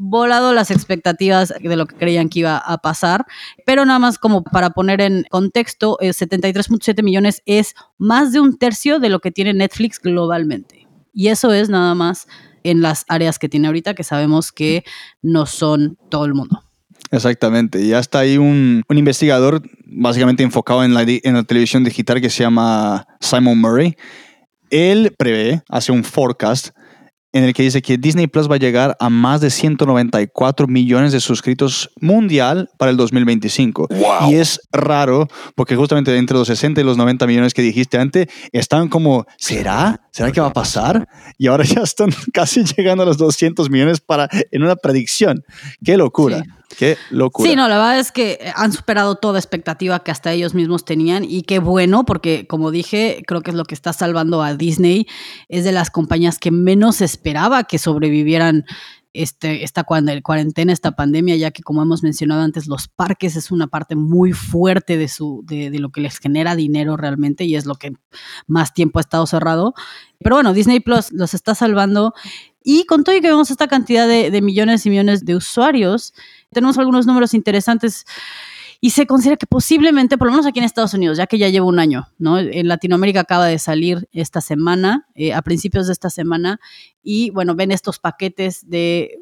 [0.03, 3.27] volado las expectativas de lo que creían que iba a pasar,
[3.67, 8.57] pero nada más como para poner en contexto, 73.7 eh, millones es más de un
[8.57, 10.89] tercio de lo que tiene Netflix globalmente.
[11.13, 12.29] Y eso es nada más
[12.65, 14.85] en las áreas que tiene ahorita, que sabemos que
[15.21, 16.63] no son todo el mundo.
[17.11, 17.83] Exactamente.
[17.83, 21.05] Y hasta ahí un, investigador básicamente enfocado en la
[21.45, 23.97] televisión digital que se llama Simon Murray.
[24.71, 26.71] Él prevé, hace un forecast
[27.33, 31.12] en el que dice que Disney Plus va a llegar a más de 194 millones
[31.12, 33.88] de suscritos mundial para el 2025.
[34.29, 38.29] Y es raro porque justamente entre los 60 y los 90 millones que dijiste antes
[38.53, 40.01] están como, ¿será?
[40.11, 41.09] ¿Será que va a pasar?
[41.38, 45.45] Y ahora ya están casi llegando a los 200 millones para, en una predicción.
[45.85, 46.43] ¡Qué locura!
[46.77, 47.49] Qué locura.
[47.49, 51.25] Sí, no, la verdad es que han superado toda expectativa que hasta ellos mismos tenían
[51.25, 55.07] y qué bueno, porque como dije, creo que es lo que está salvando a Disney.
[55.49, 58.65] Es de las compañías que menos esperaba que sobrevivieran
[59.13, 63.67] este, esta cuarentena, esta pandemia, ya que como hemos mencionado antes, los parques es una
[63.67, 67.75] parte muy fuerte de, su, de, lo que les genera dinero realmente y es lo
[67.75, 67.93] que
[68.47, 69.75] más tiempo ha estado cerrado.
[70.21, 72.15] Pero bueno, Disney Plus los está salvando
[72.63, 76.13] y con todo y que vemos esta cantidad de millones y millones de usuarios,
[76.53, 78.05] tenemos algunos números interesantes
[78.81, 81.49] y se considera que posiblemente, por lo menos aquí en Estados Unidos, ya que ya
[81.49, 82.39] lleva un año, ¿no?
[82.39, 86.61] En Latinoamérica acaba de salir esta semana, eh, a principios de esta semana,
[87.03, 89.21] y bueno, ven estos paquetes de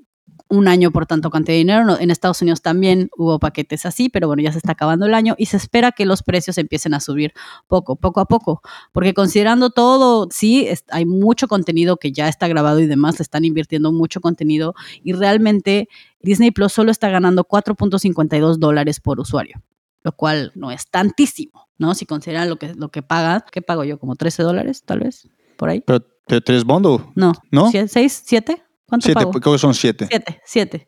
[0.48, 1.98] un año por tanto cantidad de dinero.
[2.00, 5.34] En Estados Unidos también hubo paquetes así, pero bueno, ya se está acabando el año
[5.38, 7.32] y se espera que los precios empiecen a subir
[7.66, 8.62] poco, poco a poco,
[8.92, 13.44] porque considerando todo, sí, hay mucho contenido que ya está grabado y demás, le están
[13.44, 15.88] invirtiendo mucho contenido y realmente
[16.20, 19.62] Disney Plus solo está ganando 4.52 dólares por usuario,
[20.02, 21.94] lo cual no es tantísimo, ¿no?
[21.94, 23.04] Si consideran lo que, lo que
[23.52, 23.98] ¿qué pago yo?
[23.98, 25.28] ¿Como 13 dólares, tal vez?
[25.56, 25.82] Por ahí.
[25.84, 26.00] Pero,
[26.44, 27.04] ¿tres bundle?
[27.14, 27.32] No.
[27.50, 27.70] ¿No?
[27.70, 28.22] ¿Seis?
[28.24, 28.62] ¿Siete?
[28.88, 29.26] ¿Cuánto siete?
[29.40, 30.06] Creo que son siete.
[30.08, 30.86] Siete, siete.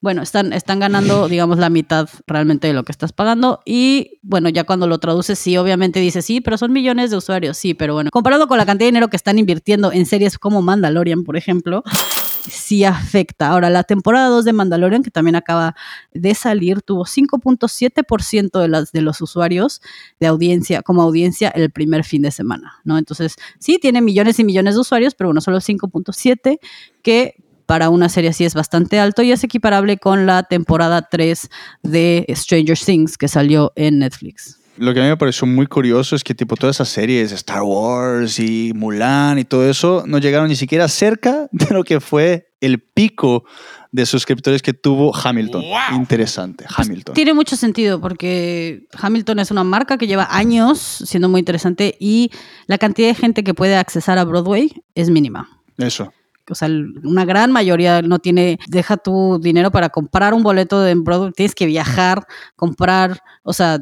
[0.00, 3.60] Bueno, están, están ganando, digamos, la mitad realmente de lo que estás pagando.
[3.64, 7.56] Y bueno, ya cuando lo traduces, sí, obviamente dices, sí, pero son millones de usuarios,
[7.56, 10.62] sí, pero bueno, comparado con la cantidad de dinero que están invirtiendo en series como
[10.62, 11.82] Mandalorian, por ejemplo,
[12.48, 13.48] sí afecta.
[13.48, 15.74] Ahora, la temporada 2 de Mandalorian, que también acaba
[16.12, 19.80] de salir, tuvo 5.7% de, las, de los usuarios
[20.20, 22.98] de audiencia, como audiencia el primer fin de semana, ¿no?
[22.98, 26.58] Entonces, sí, tiene millones y millones de usuarios, pero bueno, solo 5.7,
[27.02, 27.34] que
[27.66, 31.50] para una serie así es bastante alto y es equiparable con la temporada 3
[31.82, 36.16] de Stranger Things que salió en Netflix lo que a mí me pareció muy curioso
[36.16, 40.48] es que tipo todas esas series, Star Wars y Mulan y todo eso, no llegaron
[40.48, 43.44] ni siquiera cerca de lo que fue el pico
[43.92, 45.64] de suscriptores que tuvo Hamilton.
[45.94, 47.14] Interesante, pues Hamilton.
[47.14, 52.30] tiene mucho sentido porque Hamilton es una marca que lleva años siendo muy interesante y
[52.66, 55.48] la cantidad de gente que puede accesar a Broadway es mínima.
[55.78, 56.12] Eso.
[56.50, 60.94] O sea, una gran mayoría no tiene, deja tu dinero para comprar un boleto de
[60.94, 63.80] Broadway, tienes que viajar, comprar, o sea,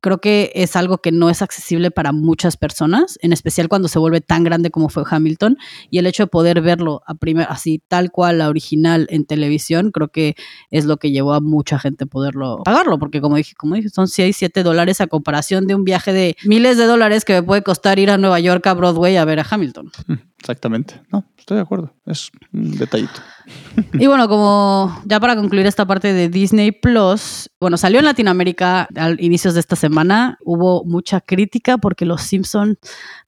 [0.00, 3.98] creo que es algo que no es accesible para muchas personas, en especial cuando se
[3.98, 5.58] vuelve tan grande como fue Hamilton.
[5.90, 9.90] Y el hecho de poder verlo a primer, así tal cual la original en televisión,
[9.90, 10.36] creo que
[10.70, 14.08] es lo que llevó a mucha gente poderlo pagarlo, porque como dije, como dije, son
[14.08, 17.62] 6, 7 dólares a comparación de un viaje de miles de dólares que me puede
[17.62, 19.90] costar ir a Nueva York a Broadway a ver a Hamilton.
[20.40, 20.98] Exactamente.
[21.12, 21.92] No, estoy de acuerdo.
[22.06, 23.20] Es un detallito.
[23.92, 28.88] Y bueno, como ya para concluir esta parte de Disney Plus, bueno, salió en Latinoamérica
[28.96, 30.38] al inicios de esta semana.
[30.42, 32.78] Hubo mucha crítica porque Los Simpsons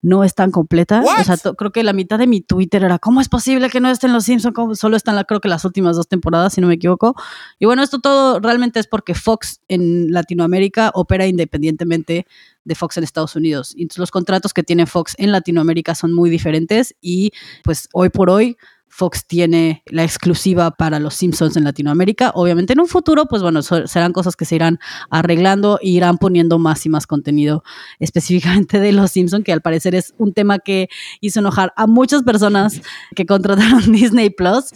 [0.00, 1.04] no están completas.
[1.20, 3.90] O sea, creo que la mitad de mi Twitter era, ¿cómo es posible que no
[3.90, 4.78] estén Los Simpsons?
[4.78, 7.14] Solo están, la, creo que las últimas dos temporadas, si no me equivoco.
[7.58, 12.26] Y bueno, esto todo realmente es porque Fox en Latinoamérica opera independientemente
[12.64, 13.74] de Fox en Estados Unidos.
[13.76, 17.32] Y los contratos que tiene Fox en Latinoamérica son muy diferentes y
[17.64, 18.56] pues hoy por hoy
[18.94, 22.30] Fox tiene la exclusiva para los Simpsons en Latinoamérica.
[22.34, 26.58] Obviamente en un futuro, pues bueno, serán cosas que se irán arreglando e irán poniendo
[26.58, 27.64] más y más contenido
[28.00, 30.90] específicamente de los Simpsons, que al parecer es un tema que
[31.22, 32.82] hizo enojar a muchas personas
[33.16, 34.66] que contrataron Disney Plus.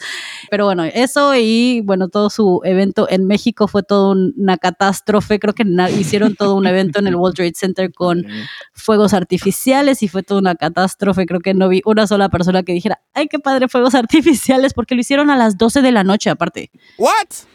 [0.50, 5.38] Pero bueno, eso y bueno, todo su evento en México fue toda una catástrofe.
[5.38, 5.64] Creo que
[5.98, 8.24] hicieron todo un evento en el World Trade Center con
[8.72, 11.26] fuegos artificiales y fue toda una catástrofe.
[11.26, 14.72] Creo que no vi una sola persona que dijera, ay, qué padre fuegos artificiales artificiales
[14.74, 16.70] porque lo hicieron a las 12 de la noche aparte.
[16.98, 17.10] ¿What?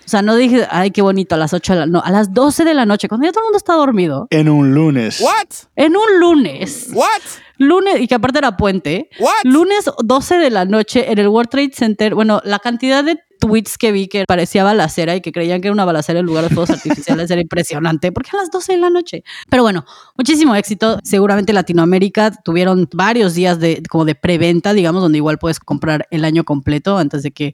[0.06, 2.34] O sea, no dije, ay, qué bonito, a las 8 de la No, a las
[2.34, 4.28] 12 de la noche, cuando ya todo el mundo está dormido.
[4.30, 5.22] En un lunes.
[5.22, 5.70] ¿What?
[5.76, 6.90] En un lunes.
[6.94, 7.22] ¿What?
[7.62, 9.10] Lunes, y que aparte era puente.
[9.20, 9.44] ¿What?
[9.44, 12.16] Lunes 12 de la noche en el World Trade Center.
[12.16, 15.74] Bueno, la cantidad de tweets que vi que parecía balacera y que creían que era
[15.74, 18.90] una balacera en lugar de fuegos artificiales era impresionante, porque a las 12 de la
[18.90, 19.24] noche.
[19.50, 19.86] Pero bueno,
[20.18, 20.98] muchísimo éxito.
[21.04, 26.26] Seguramente Latinoamérica tuvieron varios días de como de preventa, digamos, donde igual puedes comprar el
[26.26, 27.54] año completo antes de que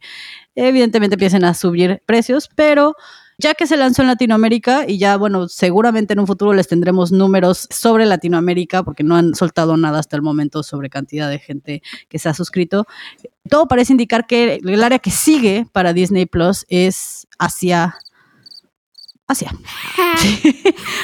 [0.56, 2.96] evidentemente empiecen a subir precios, pero
[3.38, 7.12] ya que se lanzó en Latinoamérica y ya, bueno, seguramente en un futuro les tendremos
[7.12, 11.84] números sobre Latinoamérica porque no han soltado nada hasta el momento sobre cantidad de gente
[12.10, 12.88] que se ha suscrito.
[13.50, 17.96] Todo parece indicar que el área que sigue para Disney Plus es hacia
[19.28, 19.52] Asia.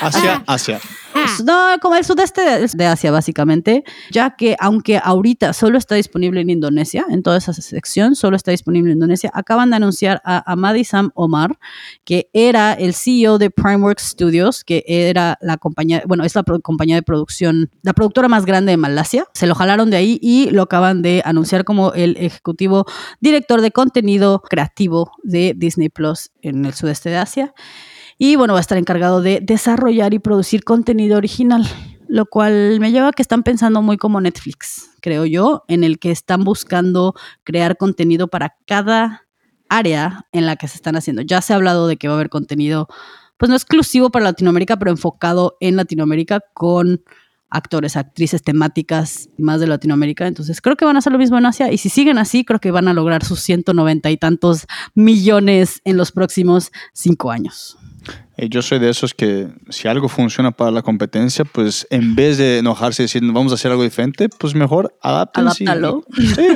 [0.01, 0.79] Asia, Asia.
[1.45, 2.41] No, como el sudeste
[2.73, 7.53] de Asia, básicamente, ya que aunque ahorita solo está disponible en Indonesia, en toda esa
[7.53, 11.57] sección, solo está disponible en Indonesia, acaban de anunciar a Amadi Sam Omar,
[12.03, 16.95] que era el CEO de Primeworks Studios, que era la compañía, bueno, es la compañía
[16.95, 19.25] de producción, la productora más grande de Malasia.
[19.33, 22.85] Se lo jalaron de ahí y lo acaban de anunciar como el ejecutivo
[23.19, 27.53] director de contenido creativo de Disney Plus en el sudeste de Asia.
[28.25, 31.67] Y bueno, va a estar encargado de desarrollar y producir contenido original,
[32.07, 35.99] lo cual me lleva a que están pensando muy como Netflix, creo yo, en el
[35.99, 39.23] que están buscando crear contenido para cada
[39.67, 41.21] área en la que se están haciendo.
[41.21, 42.87] Ya se ha hablado de que va a haber contenido,
[43.35, 47.03] pues no exclusivo para Latinoamérica, pero enfocado en Latinoamérica con
[47.49, 50.27] actores, actrices temáticas más de Latinoamérica.
[50.27, 52.61] Entonces creo que van a hacer lo mismo en Asia y si siguen así, creo
[52.61, 54.65] que van a lograr sus 190 y tantos
[54.95, 57.77] millones en los próximos cinco años.
[58.37, 62.37] Eh, yo soy de esos que si algo funciona para la competencia, pues en vez
[62.37, 65.63] de enojarse y decir vamos a hacer algo diferente, pues mejor adáptense.
[65.63, 66.03] Adáptalo.
[66.17, 66.47] Sí,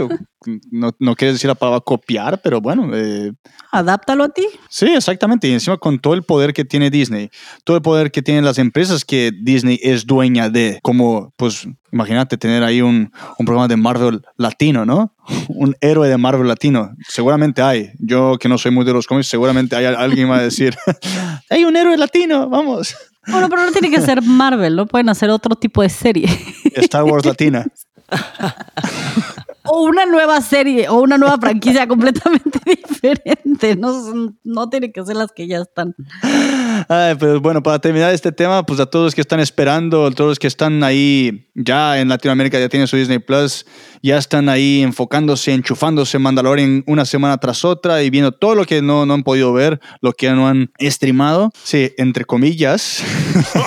[0.71, 2.89] no, no quiere decir la palabra copiar, pero bueno.
[2.95, 3.33] Eh,
[3.71, 4.47] Adáptalo a ti.
[4.69, 5.47] Sí, exactamente.
[5.47, 7.29] Y encima con todo el poder que tiene Disney,
[7.63, 12.37] todo el poder que tienen las empresas que Disney es dueña de, como pues imagínate
[12.37, 15.13] tener ahí un, un programa de Marvel latino, ¿no?
[15.49, 16.91] Un héroe de Marvel latino.
[17.07, 17.91] Seguramente hay.
[17.99, 20.75] Yo que no soy muy de los cómics, seguramente hay alguien va a decir,
[21.49, 22.95] hay un héroe latino, vamos.
[23.27, 24.85] Bueno, pero no tiene que ser Marvel, ¿no?
[24.85, 26.29] Pueden hacer otro tipo de serie.
[26.75, 27.65] Star Wars Latina.
[29.67, 33.75] o una nueva serie o una nueva franquicia completamente diferente.
[33.75, 35.95] No, no tiene que ser las que ya están.
[36.89, 40.11] Ay, pues bueno, para terminar este tema, pues a todos los que están esperando, a
[40.11, 43.65] todos los que están ahí ya en Latinoamérica, ya tienen su Disney Plus,
[44.01, 48.81] ya están ahí enfocándose, enchufándose Mandalorian una semana tras otra y viendo todo lo que
[48.81, 51.51] no, no han podido ver, lo que no han streamado.
[51.63, 53.03] Sí, entre comillas.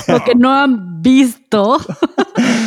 [0.09, 1.79] lo que no han visto.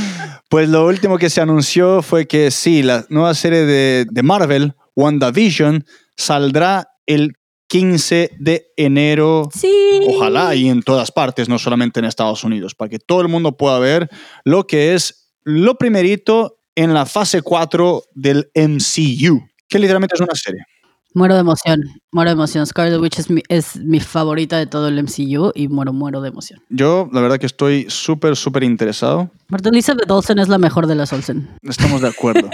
[0.53, 4.75] Pues lo último que se anunció fue que sí, la nueva serie de, de Marvel,
[4.95, 5.83] WandaVision,
[6.15, 7.33] saldrá el
[7.69, 9.49] 15 de enero.
[9.51, 9.73] Sí.
[10.09, 13.57] Ojalá y en todas partes, no solamente en Estados Unidos, para que todo el mundo
[13.57, 14.11] pueda ver
[14.45, 20.35] lo que es lo primerito en la fase 4 del MCU, que literalmente es una
[20.35, 20.67] serie.
[21.15, 22.65] Muero de emoción, muero de emoción.
[22.65, 26.29] Scarlet Witch es mi, es mi favorita de todo el MCU y muero, muero de
[26.29, 26.59] emoción.
[26.69, 29.29] Yo, la verdad que estoy súper, súper interesado.
[29.47, 31.47] Marta Elizabeth Olsen es la mejor de las Olsen.
[31.61, 32.49] Estamos de acuerdo.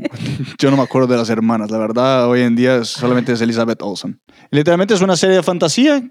[0.58, 1.70] Yo no me acuerdo de las hermanas.
[1.70, 4.20] La verdad, hoy en día solamente es Elizabeth Olsen.
[4.50, 6.10] Literalmente es una serie de fantasía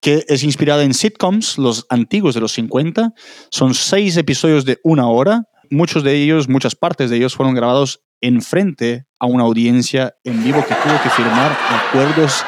[0.00, 3.12] que es inspirada en sitcoms, los antiguos de los 50.
[3.50, 5.44] Son seis episodios de una hora.
[5.70, 10.64] Muchos de ellos, muchas partes de ellos fueron grabados enfrente a una audiencia en vivo
[10.66, 12.42] que tuvo que firmar acuerdos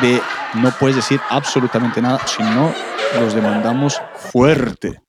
[0.00, 0.20] de
[0.54, 2.72] no puedes decir absolutamente nada, si no
[3.20, 5.02] los demandamos fuerte.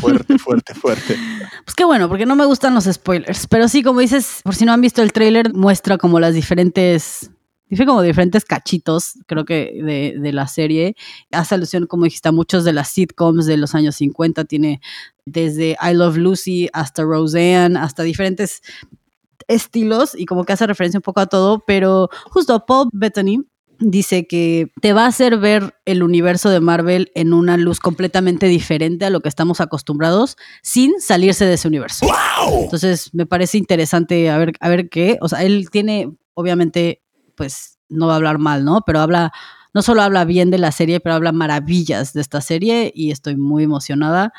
[0.00, 1.16] Fuerte, fuerte, fuerte.
[1.64, 3.46] Pues qué bueno, porque no me gustan los spoilers.
[3.46, 7.30] Pero sí, como dices, por si no han visto el tráiler, muestra como las diferentes
[7.70, 10.94] dice como diferentes cachitos, creo que, de, de, la serie.
[11.30, 14.44] Hace alusión, como dijiste, a muchos de las sitcoms de los años 50.
[14.44, 14.82] Tiene
[15.24, 18.60] desde I Love Lucy hasta Roseanne, hasta diferentes
[19.48, 23.44] estilos y como que hace referencia un poco a todo, pero justo Paul Bettany
[23.78, 28.46] dice que te va a hacer ver el universo de Marvel en una luz completamente
[28.46, 32.06] diferente a lo que estamos acostumbrados sin salirse de ese universo.
[32.62, 37.02] Entonces me parece interesante a ver, a ver qué, o sea, él tiene obviamente,
[37.36, 38.82] pues no va a hablar mal, ¿no?
[38.86, 39.32] Pero habla,
[39.74, 43.36] no solo habla bien de la serie, pero habla maravillas de esta serie y estoy
[43.36, 44.32] muy emocionada.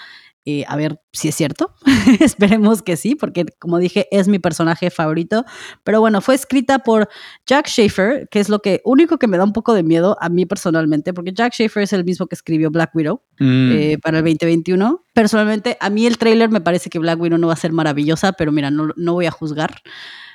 [0.46, 1.74] Eh, a ver si es cierto.
[2.20, 5.46] Esperemos que sí, porque como dije, es mi personaje favorito.
[5.86, 7.08] Pero bueno, fue escrita por
[7.46, 10.28] Jack Schaefer, que es lo que único que me da un poco de miedo a
[10.28, 13.72] mí personalmente, porque Jack Schaefer es el mismo que escribió Black Widow Mm.
[13.72, 15.02] eh, para el 2021.
[15.14, 18.34] Personalmente, a mí el tráiler me parece que Black Widow no va a ser maravillosa,
[18.34, 19.82] pero mira, no, no voy a juzgar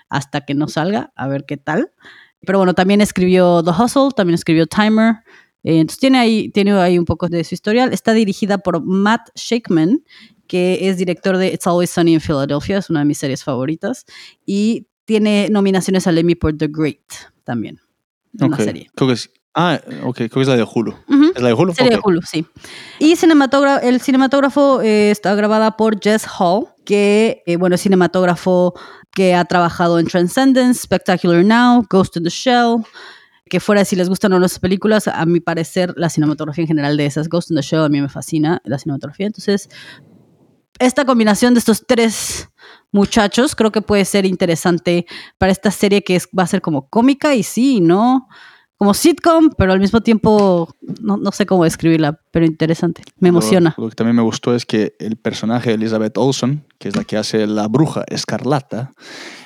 [0.09, 1.93] hasta que no salga, a ver qué tal.
[2.47, 5.17] Pero bueno, también escribió The Hustle, también escribió Timer.
[5.69, 7.93] Eh, entonces tiene ahí, tiene ahí un poco de su historial.
[7.93, 10.03] Está dirigida por Matt Shakeman,
[10.47, 14.07] que es director de It's Always Sunny in Philadelphia, es una de mis series favoritas.
[14.47, 17.03] Y tiene nominaciones al Emmy por The Great
[17.45, 17.81] también.
[18.41, 18.91] Una Ok, serie.
[18.95, 19.31] Creo que es.
[19.53, 20.95] Ah, ok, creo que es la de Hulu.
[21.07, 21.33] Ujú.
[21.35, 21.75] ¿Es la de Hulu?
[21.75, 22.07] Serie de Ok.
[22.07, 22.47] Hulu, sí.
[22.99, 28.73] Y cinematógrafo, el cinematógrafo eh, está grabada por Jess Hall, que, eh, bueno, es cinematógrafo
[29.13, 32.85] que ha trabajado en Transcendence, Spectacular Now, Ghost in the Shell,
[33.49, 36.63] que fuera de si les gustan o no las películas, a mi parecer la cinematografía
[36.63, 39.27] en general de esas, Ghost in the Shell, a mí me fascina la cinematografía.
[39.27, 39.69] Entonces,
[40.79, 42.51] esta combinación de estos tres
[42.93, 45.07] muchachos creo que puede ser interesante
[45.39, 48.29] para esta serie que es, va a ser como cómica y sí, ¿no?
[48.77, 53.03] Como sitcom, pero al mismo tiempo no, no sé cómo describirla, pero interesante.
[53.19, 53.75] Me Lo- emociona.
[53.77, 57.03] Lo, que también me gustó es que el personaje de Elizabeth Olsen, que es la
[57.03, 58.93] que hace la bruja escarlata,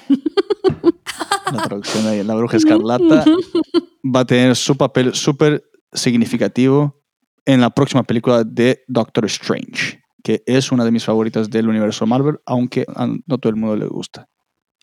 [1.52, 3.24] la traducción de la bruja escarlata,
[4.04, 7.02] va a tener su papel súper significativo
[7.44, 12.06] en la próxima película de Doctor Strange, que es una de mis favoritas del universo
[12.06, 14.28] Marvel, aunque a no todo el mundo le gusta.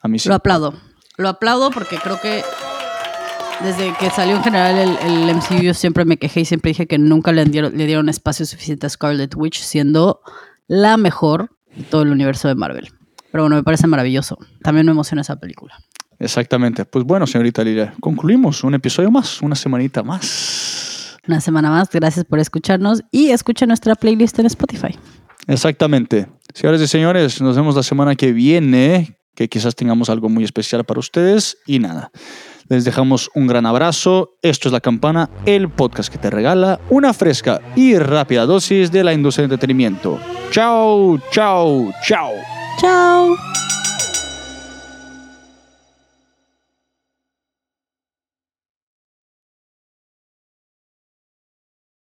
[0.02, 0.30] A mí sí.
[0.30, 0.74] Lo aplaudo.
[1.18, 2.44] Lo aplaudo porque creo que
[3.64, 6.98] desde que salió en general el, el MCU siempre me quejé y siempre dije que
[6.98, 10.22] nunca le dieron, le dieron espacio suficiente a Scarlet Witch, siendo
[10.68, 12.90] la mejor de todo el universo de Marvel.
[13.32, 14.38] Pero bueno, me parece maravilloso.
[14.64, 15.78] También me emociona esa película.
[16.20, 16.86] Exactamente.
[16.86, 21.18] Pues bueno, señorita Lira, concluimos un episodio más, una semanita más.
[21.28, 24.98] Una semana más, gracias por escucharnos y escucha nuestra playlist en Spotify.
[25.48, 26.28] Exactamente.
[26.54, 30.84] Señores y señores, nos vemos la semana que viene, que quizás tengamos algo muy especial
[30.84, 31.58] para ustedes.
[31.66, 32.12] Y nada,
[32.68, 34.38] les dejamos un gran abrazo.
[34.42, 39.04] Esto es La Campana, el podcast que te regala una fresca y rápida dosis de
[39.04, 40.20] la industria del entretenimiento.
[40.52, 42.32] Chao, chao, chao.
[42.80, 43.36] Chao.